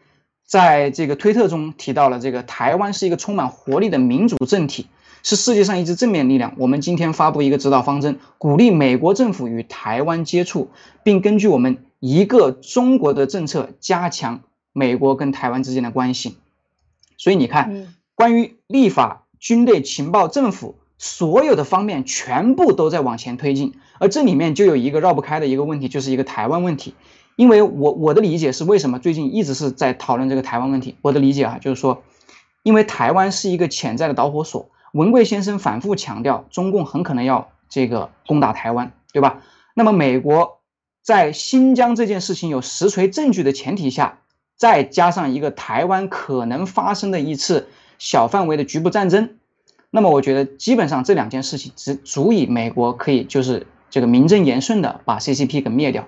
[0.47, 4.87] 在这个推特中提到了这个台湾是一个充满活力的民主政体，
[5.23, 6.55] 是世界上一支正面力量。
[6.59, 10.71] 我们今天发布一个指导方针，鼓励美国政府与台湾接触，
[11.03, 14.43] 并根据我们一个中国的政策加强。
[14.73, 16.37] 美国跟台湾之间的关系，
[17.17, 23.75] 所以你看，关于立法、军队、情报、政府所有的方面，全部都在往前推进。
[23.99, 26.95] 而这里面就有一个绕不开的一个问题，就是一个台湾问题。
[27.37, 30.97] 因为我我的理解是，为什么最近一直是在讨论这个台湾问题？
[31.03, 32.03] 我的理解啊，就是说，
[32.63, 34.71] 因为台湾是一个潜在的导火索。
[34.93, 39.43] 文贵先生反复强调，中共很可能要这个攻打台湾，对吧？
[39.75, 40.61] 那么美国
[41.03, 44.19] 在新疆这件事情有实锤证据的前提下。
[44.63, 47.67] 再加上一个台湾可能发生的一次
[47.99, 49.31] 小范围的局部战争，
[49.91, 56.07] 那么我觉得基本上这两件事情只足以美国可以就是这个名正言顺的把 CCP 给灭掉。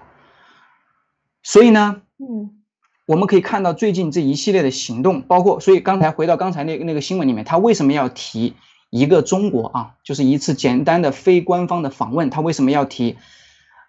[1.43, 2.63] 所以呢，嗯，
[3.07, 8.55] 我们可以看到最近这一系列的行动，包括所以刚才回到刚才那那个新闻里面，他为什么要提
[8.91, 9.95] 一个中国啊？
[10.05, 13.17] 就是一次简单的非官方的访问，他为什么要提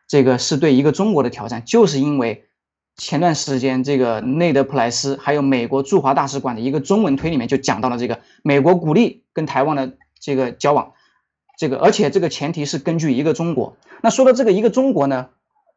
[0.08, 1.64] 这个是对一个中国的挑战？
[1.66, 2.45] 就是因为。
[2.98, 10.94] 前段时间这个内德普莱斯还有美国驻华大使馆的一个中文推里面就讲到了这个美国鼓励跟台湾的这个交往，
[11.58, 13.76] 这个而且这个前提是根据一个中国。
[14.02, 15.28] 那说到这个一个中国呢，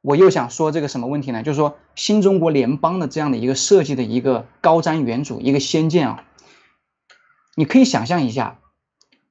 [0.00, 1.42] 我又想说这个什么问题呢？
[1.42, 6.24] 就是说新中国联邦的这样的一个设计的一个高瞻远瞩，一个先见啊。
[7.56, 8.60] 你可以想象一下，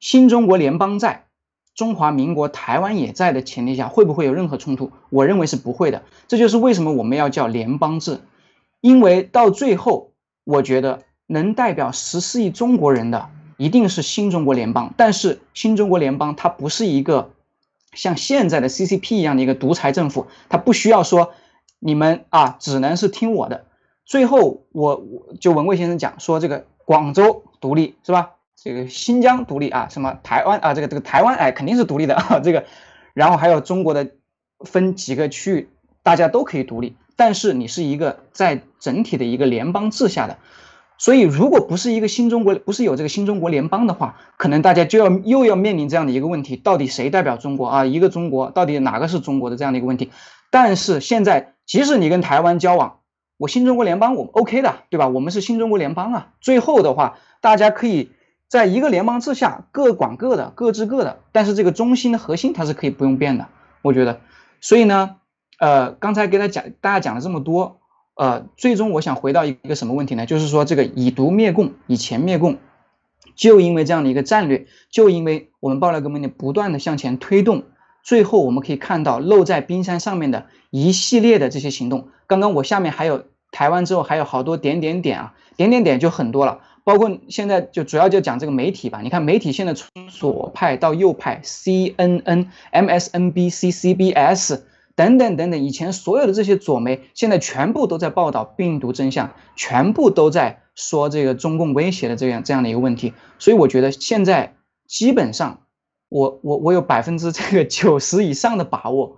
[0.01, 1.26] 新中国联邦在
[1.77, 4.91] 中华民国台湾也在的前提下，会不会有任何冲突？
[5.09, 6.03] 我认为是不会的。
[6.27, 8.19] 这就是为什么我们要叫联邦制，
[8.81, 10.11] 因为到最后，
[10.43, 14.93] 我觉得能代表十四亿中国人的一定是新中国联邦。
[14.97, 17.29] 但是新中国联邦它不是一个
[17.93, 21.31] 像现在的 CCP 一样的一个独裁政府，它不需要说
[21.79, 23.65] 你们啊只能是听我的。
[24.03, 25.05] 最后，我
[25.39, 26.65] 就文蔚先生讲说这个。
[26.87, 28.36] 广州独立是吧？
[28.61, 30.73] 这个新疆独立啊，什么台湾啊？
[30.73, 32.39] 这个这个台湾哎，肯定是独立的啊。
[32.43, 32.65] 这个，
[33.13, 34.09] 然后还有中国的
[34.65, 35.69] 分几个区域，
[36.01, 36.97] 大家都可以独立。
[37.15, 40.37] 但是你是一个在整体的一个联邦制下的，
[40.97, 47.85] 所以如果不是一个新中国，不是有这个新中国联邦的话，可能大家就要又要面临这样的一个问题：到底谁代表中国啊？
[47.85, 50.11] 一个中国到底哪个是中国的这样的一个问题？
[50.49, 52.99] 但是现在，即使你跟台湾交往，
[53.37, 55.07] 我新中国联邦我 OK 的，对吧？
[55.07, 56.29] 我们是新中国联邦啊。
[56.41, 58.11] 最后的话，大家可以
[58.47, 61.19] 在一个联邦之下各管各的，各治各的。
[61.31, 63.47] 但是这个中心的核心它是可以不用变的，
[63.81, 64.21] 我觉得。
[64.61, 65.17] 所以呢，
[65.59, 67.79] 呃，刚才给他讲，大家讲了这么多，
[68.15, 70.25] 呃，最终我想回到一个什么问题呢？
[70.25, 72.57] 就是说这个以毒灭共，以钱灭共，
[73.35, 77.63] 就因为这样的一个战略，就因为我们爆料革命的不断的向前推动。
[78.03, 82.07] 最后我们可以看到露在冰山上面的一系列的这些行动。
[82.25, 86.61] 刚刚我下面还有台湾之后还有好多点点点啊，点点点就很多了。
[86.87, 89.01] 包括现在就主要就讲这个媒体吧。
[89.01, 94.61] 你看媒体现在从左派到右派，CNN、MSNBC、CBS
[94.95, 103.11] 等等等等，以前所有的这些左媒现在全部都在报道病毒真相，全部都在说这个中共威胁的这样这样的一个问题。
[103.37, 104.55] 所以我觉得现在
[104.87, 105.59] 基本上。
[106.09, 109.17] 我我我有百分之这个 九十以上的把握，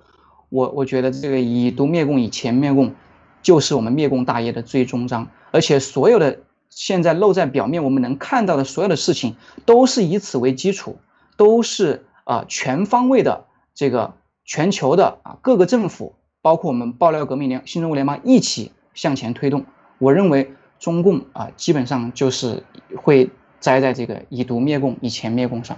[0.49, 2.95] 我我觉得这个以毒灭共，以钱灭共，
[3.43, 5.27] 就是我们灭共大业的最终章。
[5.51, 6.39] 而且所有的
[6.69, 10.99] 现在露在表面我们能看到的所有的事情，都是以此为基础，
[11.35, 14.13] 都是啊全方位的这个
[14.45, 19.65] 全球的啊各个政府，包括我们爆料革命联新中国联邦一起向前推动。
[19.97, 22.63] 我认为中共啊基本上就是
[22.95, 25.77] 会栽在这个以毒灭共，以钱灭共上。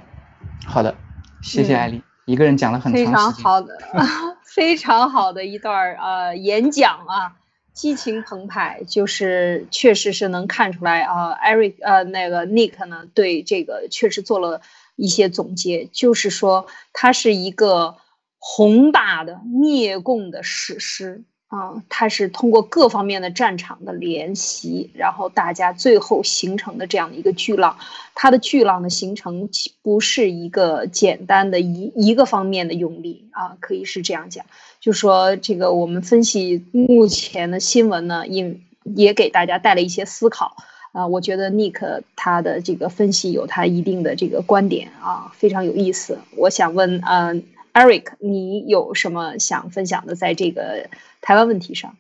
[0.66, 0.96] 好的，
[1.42, 3.08] 谢谢艾丽，一个人讲了很长时间。
[3.08, 3.68] 非常好的，
[4.46, 7.34] 非常好的一段呃演讲啊，
[7.74, 14.62] 激情澎湃，就是确实是能看出来啊，Eric 呃那个 Nick 呢对这个确实做了
[14.96, 17.98] 一些总结，就是说它是一个
[18.38, 21.24] 宏大的灭共的史诗。
[21.52, 27.76] 啊，它是通过各方面的战场的联系，然后大家最后形成的这样的一个巨浪。
[28.16, 29.50] 它的巨浪的形成
[29.82, 34.46] 不是一个简单的一一个方面的用力啊，可以是这样讲。
[34.80, 38.56] 就说这个，我们分析目前的新闻呢，也
[38.96, 40.56] 也给大家带了一些思考
[40.94, 41.06] 啊。
[41.06, 46.18] 我觉得 Nick 他的这个分析有他一定的这个观点啊，非常有意思。
[46.38, 47.44] 我想问，嗯。
[47.74, 50.16] Eric，你有什么想分享的？
[50.16, 50.90] 在这个
[51.22, 51.96] 台湾问题上，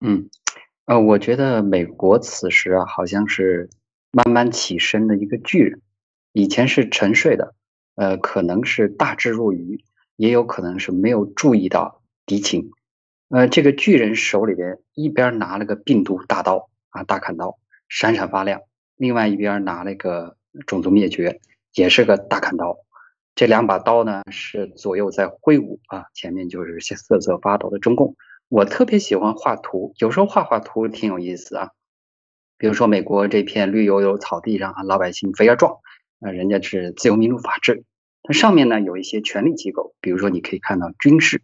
[0.00, 0.28] 嗯，
[0.86, 3.70] 呃，我觉得美国此时啊，好像是
[4.10, 5.80] 慢慢起身的一个巨人，
[6.32, 7.54] 以前是沉睡的，
[7.94, 9.84] 呃，可能是大智若愚，
[10.16, 12.72] 也有可能是没有注意到敌情，
[13.28, 17.58] 呃，这个巨人手里边一边拿了个病毒大刀啊，大砍刀，
[17.88, 18.62] 闪闪发亮，
[18.96, 20.36] 另外一边拿了个
[20.66, 21.40] 种族灭绝，
[21.74, 22.76] 也是个大砍刀。
[23.34, 28.16] 这两把刀呢是左右在挥舞啊，前面就是些瑟瑟发抖的中共。
[28.48, 31.70] 我特别喜欢画图，有时候画画图挺有意思啊。
[32.58, 35.78] 比如说美国这片绿油油草地上啊，老百姓飞呀撞，
[36.20, 37.84] 啊，人家是自由民主法治。
[38.22, 41.42] 它上面呢有一些权力机构，比如说你可以看到军事，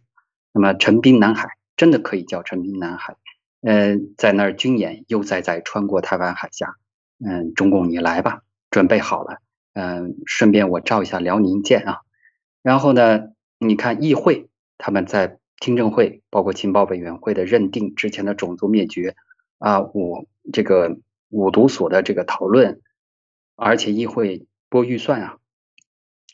[0.51, 3.15] 那么陈兵南海真的可以叫陈兵南海，
[3.61, 6.75] 嗯，在那儿军演悠哉哉穿过台湾海峡，
[7.25, 9.39] 嗯，中共你来吧，准备好了。
[9.79, 12.01] 嗯，顺便我照一下辽宁舰啊，
[12.63, 13.27] 然后呢，
[13.59, 14.49] 你看议会
[14.79, 19.15] 他们在听证会，包括情报委员会的认定之前的种族灭绝
[19.59, 20.97] 啊，五这个
[21.29, 22.81] 五毒所的这个讨论，
[23.55, 25.37] 而且议会拨预算啊，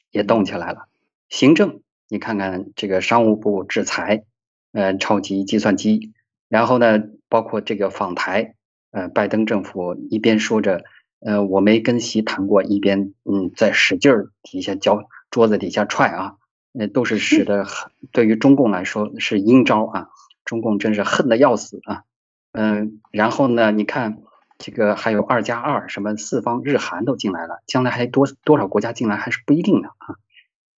[0.09, 0.87] 也动起来了。
[1.27, 4.23] 行政，你看看这个商务部制裁，
[4.71, 6.13] 呃，超级计算机，
[6.47, 8.55] 然后呢，包括这个访台，
[8.91, 10.85] 呃，拜登政府一边说着。
[11.26, 16.36] 呃，我没跟习谈过，一边嗯在使劲儿底下脚桌子底下踹啊，
[16.71, 17.65] 那都是使得
[18.11, 20.09] 对于中共来说是阴招啊。
[20.45, 22.03] 中共真是恨得要死啊，
[22.51, 24.17] 嗯，然后呢，你看
[24.57, 30.15] 这个还有二加二，什么四方日韩都进来了，将来还多多少国家进来还是不一定的啊。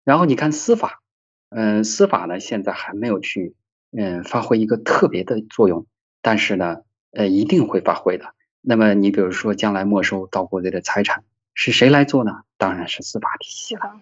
[0.03, 1.01] 然后你看司法，
[1.49, 3.55] 嗯，司法呢现在还没有去
[3.91, 5.87] 嗯发挥一个特别的作用，
[6.21, 6.81] 但是呢，
[7.11, 8.34] 呃，一定会发挥的。
[8.65, 12.41] 那么你比如说将来没收到国贼的财产是谁来做呢？
[12.57, 14.01] 当然是司法体系了。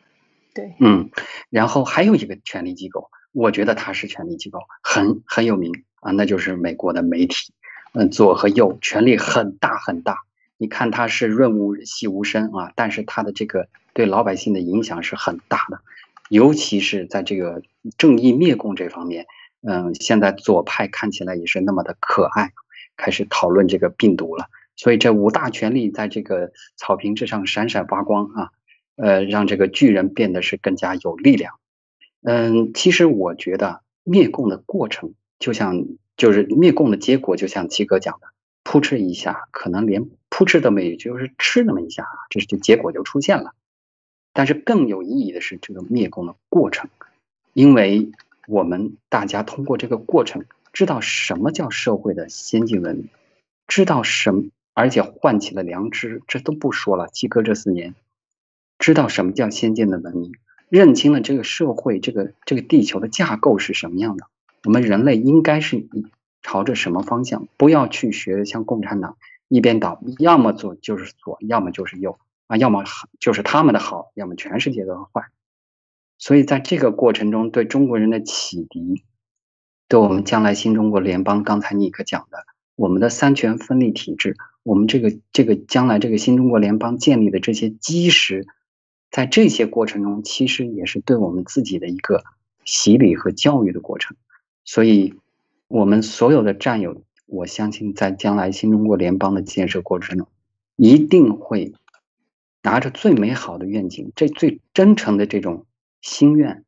[0.53, 1.09] 对，嗯，
[1.49, 7.51] 然后还有一个权力机构，我觉得它是权力机构，很很有名啊，那就是美国的媒体，
[7.93, 10.19] 嗯，左和右权力很大很大。
[10.57, 15.81] 你看它是润物细无声啊，但是它的这个对老百姓的影响是很大的，
[16.29, 17.63] 尤其是在这个
[17.97, 19.25] 正义灭共这方面，
[19.61, 22.53] 嗯，现在左派看起来也是那么的可爱，
[22.97, 24.49] 开始讨论这个病毒了。
[24.75, 28.51] 所以这五大权力在这个草坪之上闪闪发光啊。
[28.95, 31.55] 呃，让这个巨人变得是更加有力量。
[32.21, 35.85] 嗯，其实我觉得灭共的过程，就像
[36.15, 38.27] 就是灭共的结果，就像七哥讲的，
[38.61, 43.55] 扑哧一下，可能连扑哧都没有，就是吃那么一下，这是就结果就出现了。
[44.31, 46.91] 但是更有意义的是这个灭共的过程，
[47.53, 48.11] 因为
[48.47, 53.09] 我们大家通过这个过程，知道什么叫社会的先进文明，
[53.67, 56.21] 知道什么，而且唤起了良知。
[56.27, 57.95] 这都不说了，七哥这四年。
[58.79, 60.33] 知道什么叫先进的文明，
[60.67, 64.25] 认清了这个社会，这个这个地球的架构是什么样的，
[64.65, 65.87] 我们人类应该是
[66.41, 67.47] 朝着什么方向？
[67.55, 69.15] 不要去学像共产党
[69.47, 72.17] 一边倒，要么左就是左，要么就是右
[72.47, 72.83] 啊，要么
[73.19, 75.27] 就是他们的好，要么全世界都坏。
[76.17, 79.03] 所以在这个过程中，对中国人的启迪，
[79.93, 88.47] 对我们将来新中国联邦，刚才尼克讲的，我们的三权分立体制，我们这个这个将来这个新中国联邦建立的这些基石。
[89.11, 92.23] 在这些过程中，其实也是对我们自己的一个
[92.65, 94.17] 洗礼和教育的过程。
[94.65, 95.13] 所以，
[95.67, 100.27] 我们所有的战友，我相信在将来新中国联邦的建设过程中，
[100.75, 101.71] 一定会
[102.63, 105.67] 拿着最美好的愿景、这最真诚的这种
[106.01, 106.65] 心愿、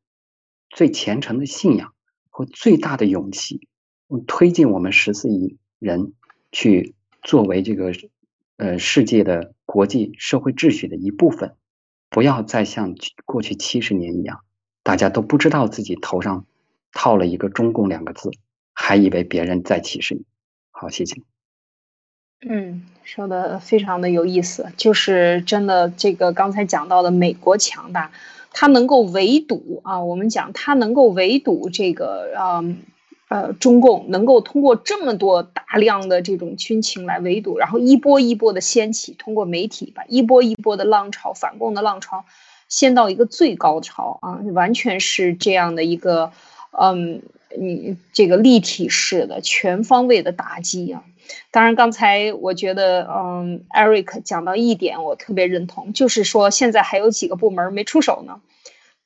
[0.70, 1.92] 最虔诚的信仰
[2.36, 3.66] 和最大的勇气，
[4.26, 6.12] 推进我们十四亿人
[6.52, 7.94] 去作为这个
[8.58, 11.54] 呃世界的国际社会秩序的一部分。
[12.10, 14.40] 不要再像过去七十年一样，
[14.82, 16.44] 大家都不知道自己头上
[16.92, 18.30] 套了一个“中共”两个字，
[18.74, 20.26] 还以为别人在歧视你。
[20.70, 21.22] 好，谢谢。
[22.46, 28.12] 嗯，说的非常的有意思，就是真的这个刚才讲到的美国强大，
[28.58, 32.64] 它能够围堵啊，我们讲它能够围堵这个啊。
[33.28, 42.24] 呃，中共能够通过这么多大量的这种军情来围堵，然后一波一波的掀起，通过媒体把一波一波的浪潮反共的浪潮
[42.68, 46.30] 掀到一个最高潮啊，完全是这样的一个，
[46.70, 47.20] 嗯，
[47.58, 51.02] 你这个立体式的全方位的打击啊。
[51.50, 58.40] 当然，刚才我觉得，嗯，Eric 讲到一点，我特别认同，就是说现在还有几个部门没出手呢。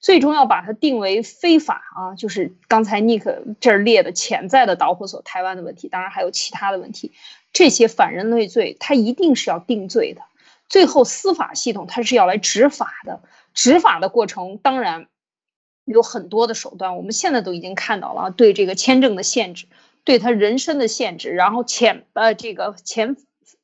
[0.00, 7.12] 最终要把它定为非法啊，就是刚才 Nick 这儿列的潜在的导火索，台湾的问题，当然还有其他的问题。
[7.52, 10.22] 这些反人类罪，它一定是要定罪的。
[10.70, 13.20] 最后司法系统它是要来执法的，
[13.52, 15.08] 执法的过程当然
[15.84, 19.66] 有很多的手段，我们现在都已经看到了，对这个签证的限制，
[20.04, 23.16] 对他人身的限制，然后遣呃这个遣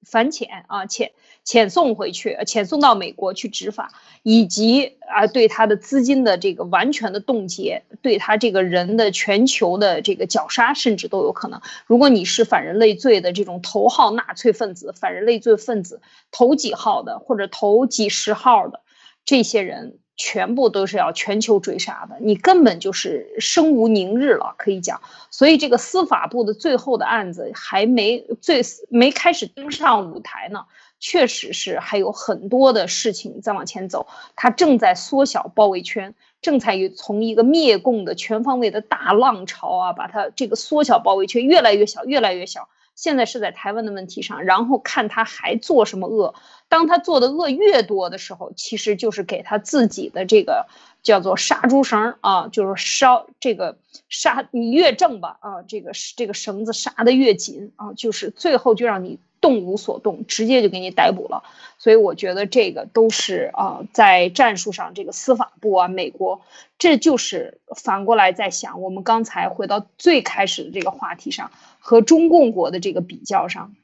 [0.03, 1.11] 反遣啊遣。
[1.45, 3.93] 遣送回去，遣送到美国去执法，
[4.25, 11.61] 以及啊对他的资金的这个完全的冻结，对他这个人的全球的这个绞杀，甚至都有可能。
[11.87, 16.01] 如果你是反人类罪的这种头号纳粹分子、反人类罪分子，
[16.33, 18.81] 头几号的或者头几十号的
[19.25, 25.01] 这些人，全部都是要全球追杀的，你根本就是生无宁日了，可以讲。
[25.31, 30.65] 所以这个司法部的最后的案子还没最没开始登上舞台呢。
[30.99, 42.71] 确实是还有很多的事情在往前走，它正在缩小包围圈，正在于从一个灭共的全方位的大浪潮啊，把它这个缩小包围圈越来越小，越来越小。
[42.97, 46.35] 现在是在台湾的问题上，然后看他还做什么恶。
[46.69, 50.67] 当他做的恶越多的时候，其实就是给他自己的这个
[51.05, 53.79] 叫做杀猪绳啊，就是烧这个
[54.09, 59.21] 杀你越正吧啊，这个这个绳子杀的越紧啊，就是最后就让你。
[59.47, 61.45] 动无所动，直接就给你逮捕了。
[61.79, 66.41] 所以我觉得这个都是啊，在战术上，这个司法部啊，美国，
[66.79, 73.77] 这就是反过来在想，我们刚才回到最开始的这个话题上，和中共国的这个比较上，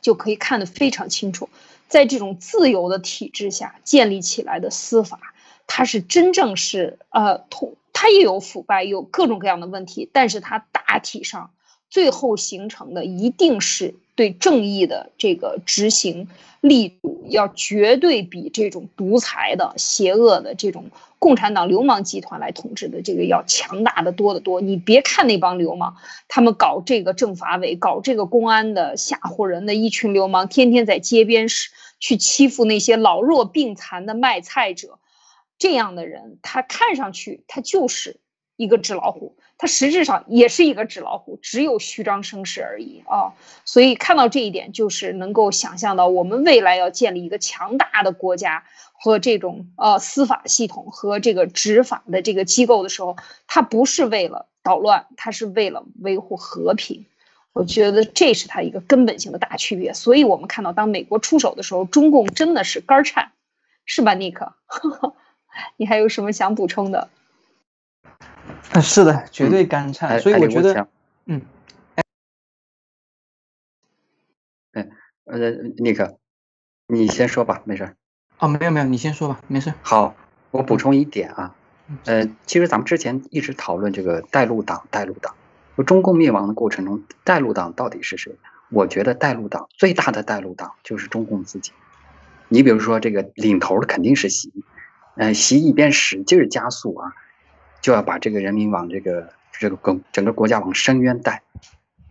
[0.00, 1.48] 就可以看得非常清楚，
[1.88, 5.18] 在这种自由的体制下建立起来的司法，
[5.66, 11.50] 它是真正是呃，通，它也有腐败，有各种各样的问题，但是它大体上。
[11.90, 16.28] 最后形成的一定是对正义的这个执行
[16.60, 24.60] 力度要绝对比这种独裁的、邪恶的这种共产党流氓集团来统治的这个要强大的多得多。
[24.60, 25.96] 你别看那帮流氓，
[26.28, 34.98] 他们搞这个政法委、搞这个公安的吓唬人的一群流氓，天天在街边是去欺负那些老弱病残的卖菜者，
[35.58, 38.20] 这样的人，他看上去他就是
[38.56, 39.36] 一个纸老虎。
[39.56, 43.32] 它实质上也是一个纸老虎，只有虚张声势而已啊！
[43.64, 57.06] 所以看到这一点，就是能够想象到我们未来要建立一个强大的国家和这种呃司法系统和这个执法的这个机构的时候，它不是为了捣乱，它是为了维护和平。
[57.52, 59.94] 我觉得这是它一个根本性的大区别。
[59.94, 63.30] 所以我们看到，当美国出手的时候，中共真的是肝颤，
[63.86, 64.52] 是吧，尼克？
[65.78, 67.08] 你还有什么想补充的？
[68.74, 70.88] 啊， 是的，绝对干颤，所以我觉得，
[71.26, 71.40] 嗯，
[74.72, 74.88] 哎，
[75.26, 75.38] 呃，
[75.78, 76.18] 尼克，
[76.88, 77.94] 你先说吧，没事。
[78.38, 79.72] 哦，没有没有，你先说吧，没事。
[79.82, 80.16] 好，
[80.50, 81.54] 我补充一点啊，
[82.04, 85.36] 呃，其实咱们之前一直讨论这个带路党，带路党，
[85.86, 88.34] 中共灭亡的过程中，带路党到底是谁？
[88.70, 91.70] 我觉得带路党最大的带路党就是中共自己。
[92.48, 94.52] 你比如说这个领头的肯定是习，
[95.14, 97.12] 呃，习一边使劲加速啊。
[97.84, 101.42] 就要把这个人民往这个这个整整个国家往深渊带，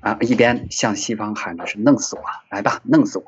[0.02, 2.22] 啊，一边向西方喊的是弄死我，
[2.52, 3.26] 来吧，弄死我。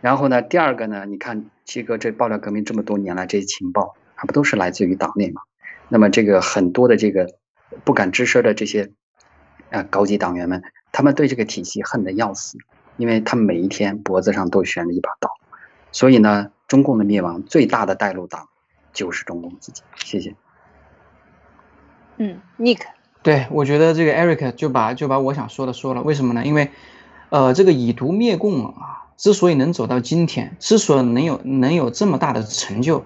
[0.00, 5.42] 然后呢，第二个呢，你看七哥这爆料革命这么多年来，这些情报还不都是来自于党内嘛？
[5.88, 7.34] 那么这个很多的这个
[7.82, 8.92] 不敢吱声的这些
[9.70, 12.58] 啊高级党员们，他们对这个体系恨得要死，
[12.96, 15.28] 因为他们每一天脖子上都悬着一把刀。
[15.90, 18.46] 所以呢，中共的灭亡最大的带路党
[18.92, 19.82] 就是中共自己。
[19.96, 20.36] 谢谢。
[22.22, 22.80] 嗯，Nick，
[23.22, 26.44] 对我觉得这个 Eric 就把就把我想说的说了，为什么呢？
[26.44, 26.70] 因为，
[27.30, 33.04] 呃，这个以毒灭共啊，之所以能走到今天，之所以能有能有这么大的成就，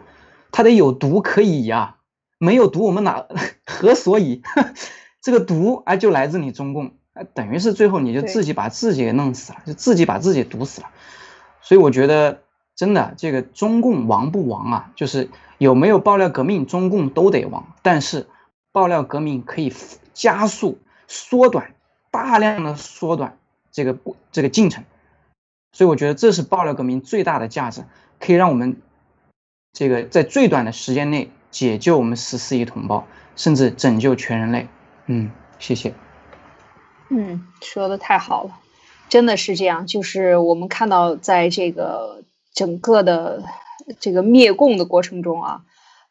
[0.51, 1.95] 他得有毒可以呀，
[2.39, 3.25] 没有毒我们哪
[3.65, 4.43] 何所以？
[5.23, 6.91] 这个毒啊就来自你中共，
[7.35, 10.89] 等于是最后你就自己把自己给弄死了，就自己把自己毒死了。
[11.63, 12.41] 所以我觉得
[12.75, 18.27] 真的这个中共亡不亡啊，就是有没有爆料革命，中共都得亡，但是。
[18.75, 19.73] 爆料革命可以
[20.15, 21.77] 加速、缩短、
[22.11, 23.39] 大量的缩短
[23.71, 23.97] 这个
[24.33, 24.83] 这个进程，
[25.71, 27.85] 所以我觉得这是爆料革命最大的价值，
[28.19, 28.83] 可以让我们
[29.73, 33.07] 这个在最短的时间内解救我们十四亿同胞，
[33.37, 34.67] 甚至拯救全人类。
[35.07, 35.95] 嗯，谢谢。
[37.11, 38.59] 嗯，说的太好了，
[39.09, 39.87] 真的是这样。
[39.87, 43.45] 就是我们看到，在这个整个的
[44.01, 45.63] 这个灭共的过程中啊。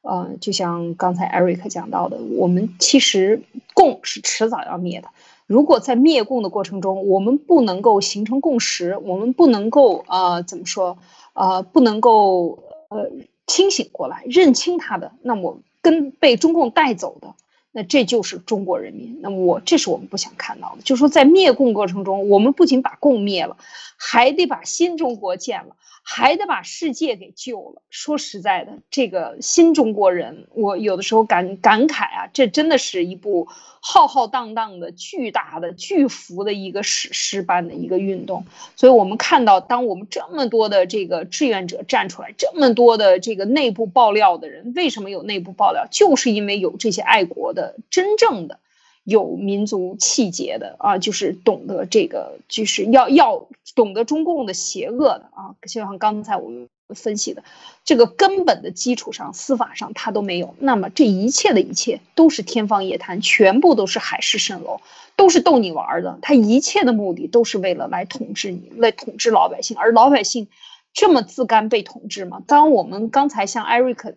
[0.04, 3.41] 呃，就像刚才艾瑞克讲到的，我们其实
[3.74, 5.08] 共是迟早要灭的。
[5.47, 10.97] 如果在灭共的过程中，我们不能够形成共识，我们不能够呃怎么说
[11.34, 13.10] 呃不能够呃
[13.47, 17.36] 清醒过来，认清他的，那么跟被中共带走的，
[17.74, 19.19] 那这就是中国人民。
[19.21, 23.57] 那我这是我们不想看到的，就是说在灭共过程中，我们不仅把共灭了，
[23.98, 25.76] 还得把新中国建了。
[26.06, 27.81] 还得把世界给救了。
[27.89, 33.48] 说实在的，这个新中国人，我有的时候感感慨啊，这真的是一部
[33.80, 38.45] 浩浩荡荡的、巨大的、巨幅的一个史诗般的一个运动。
[38.76, 45.88] 所以，我们看到，当我们这么多的这个志愿者站出来，这么多的这个内部爆料的人，为什么有内部爆料？
[45.89, 48.60] 就是因为有这些爱国的、真正的。
[49.06, 57.44] 有民族气节的啊，就是懂得这个，就是要要懂得中共的邪恶的啊，就像刚才我们分析的，
[57.84, 64.80] 这个根本的基础上，司法上他都没有，那么这一切的一切都是天方夜谭，全部都是海市蜃楼，
[65.18, 66.18] 都是逗你玩的。
[66.22, 70.48] 他一切的目的都是为了来统治你，来统治老百姓，而老百姓
[70.94, 72.41] 这么自甘被统治吗？
[72.48, 74.15] 当我们刚才像艾瑞克。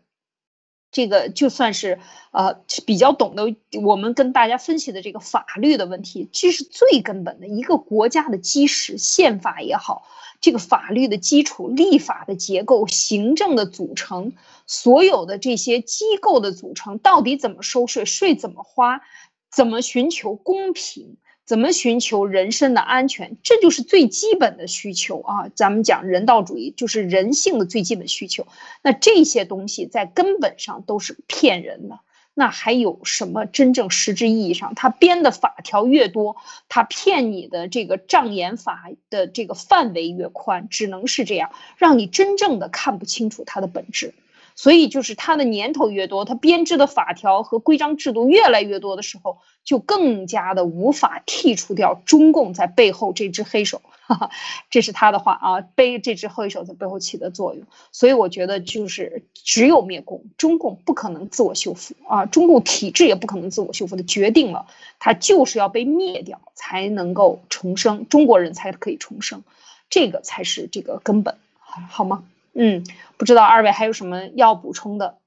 [0.97, 1.99] 这个就算是
[2.31, 2.55] 呃
[2.87, 10.07] 比较懂得我们跟大家分析的这个法律的问题，这是最根本的一个国家的基石，宪法也好，
[10.41, 14.33] 这个法律的基础、立法的结构、行政的组成，
[14.67, 19.03] 所有的这些机构的组成，到底怎么收税，税怎么花，
[19.51, 21.19] 怎么寻求公平。
[21.47, 23.37] 怎么寻求人身的安全？
[23.45, 25.49] 这就是最基本的需求啊！
[25.55, 28.49] 咱们讲人道主义，就是人性的最基本需求。
[28.83, 32.01] 那这些东西在根本上都是骗人的。
[32.35, 34.75] 那还有什么真正实质意义上？
[34.75, 36.37] 他编的法条越多，
[36.69, 44.13] 他骗你的这个障眼法的这个范围越宽，只能是这样，让你真正的看不清楚它的本质。
[44.57, 53.83] 所以就是它的年头越多，它编制的法条和规章制度越来越多的时候，就更加的无法剔除掉中共在背后这只黑手。
[54.07, 54.31] 哈哈，
[54.71, 57.65] 这是他的话啊，背这只黑手在背后起的作用。
[57.91, 64.67] 所以我觉得就是只有灭共，中共不可能自我修复啊，中共体制也不可能自我修复的，决定了
[65.01, 69.43] 它就是要被灭掉才能够重生，中国人才可以重生，
[69.91, 72.23] 这个才是这个根本，好吗？
[72.59, 72.85] 嗯，
[73.19, 75.19] 不知道二位还有什么要补充的？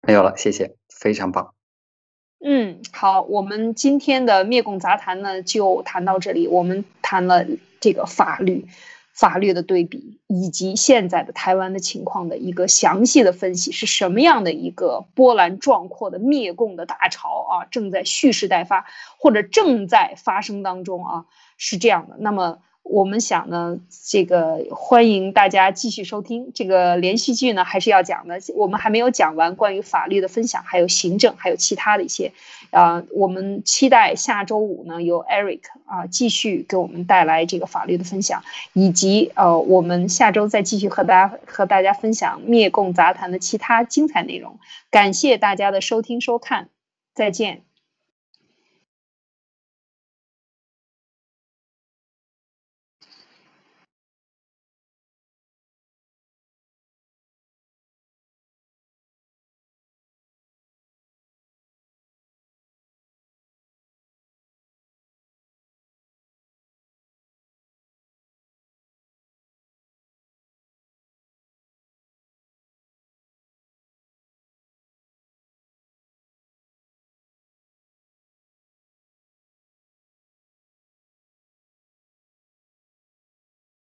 [0.00, 1.52] 没有了，谢谢，非常棒。
[2.42, 6.48] 嗯，好，我们今天的灭共杂谈呢就谈到这里。
[6.48, 7.44] 我们谈了
[7.80, 8.66] 这个法律、
[9.12, 18.86] 法律的对比，以及现在的台湾的情况的一个详细的分析，是什么样的一个波澜壮阔的灭共的大潮啊，正在蓄势待发，
[19.18, 21.26] 或者正在发生当中啊，
[21.58, 22.16] 是这样的。
[22.18, 22.62] 那么。
[22.88, 28.40] 我们想呢，这个欢迎大家继续收听这个连续剧呢，还是要讲的。
[28.54, 32.32] 我们还没有讲完关于法律的分享，还有行政，还有其他的一些，
[32.70, 38.42] 啊，我们期待下周五呢，由 Eric 啊继续给我们带来这个法律的分享，
[38.72, 44.58] 以及呃，我们下周再继续和大家和大家分享灭共杂谈的其他精彩内容。
[44.90, 46.68] 感谢大家的收听收看，
[47.14, 47.62] 再见。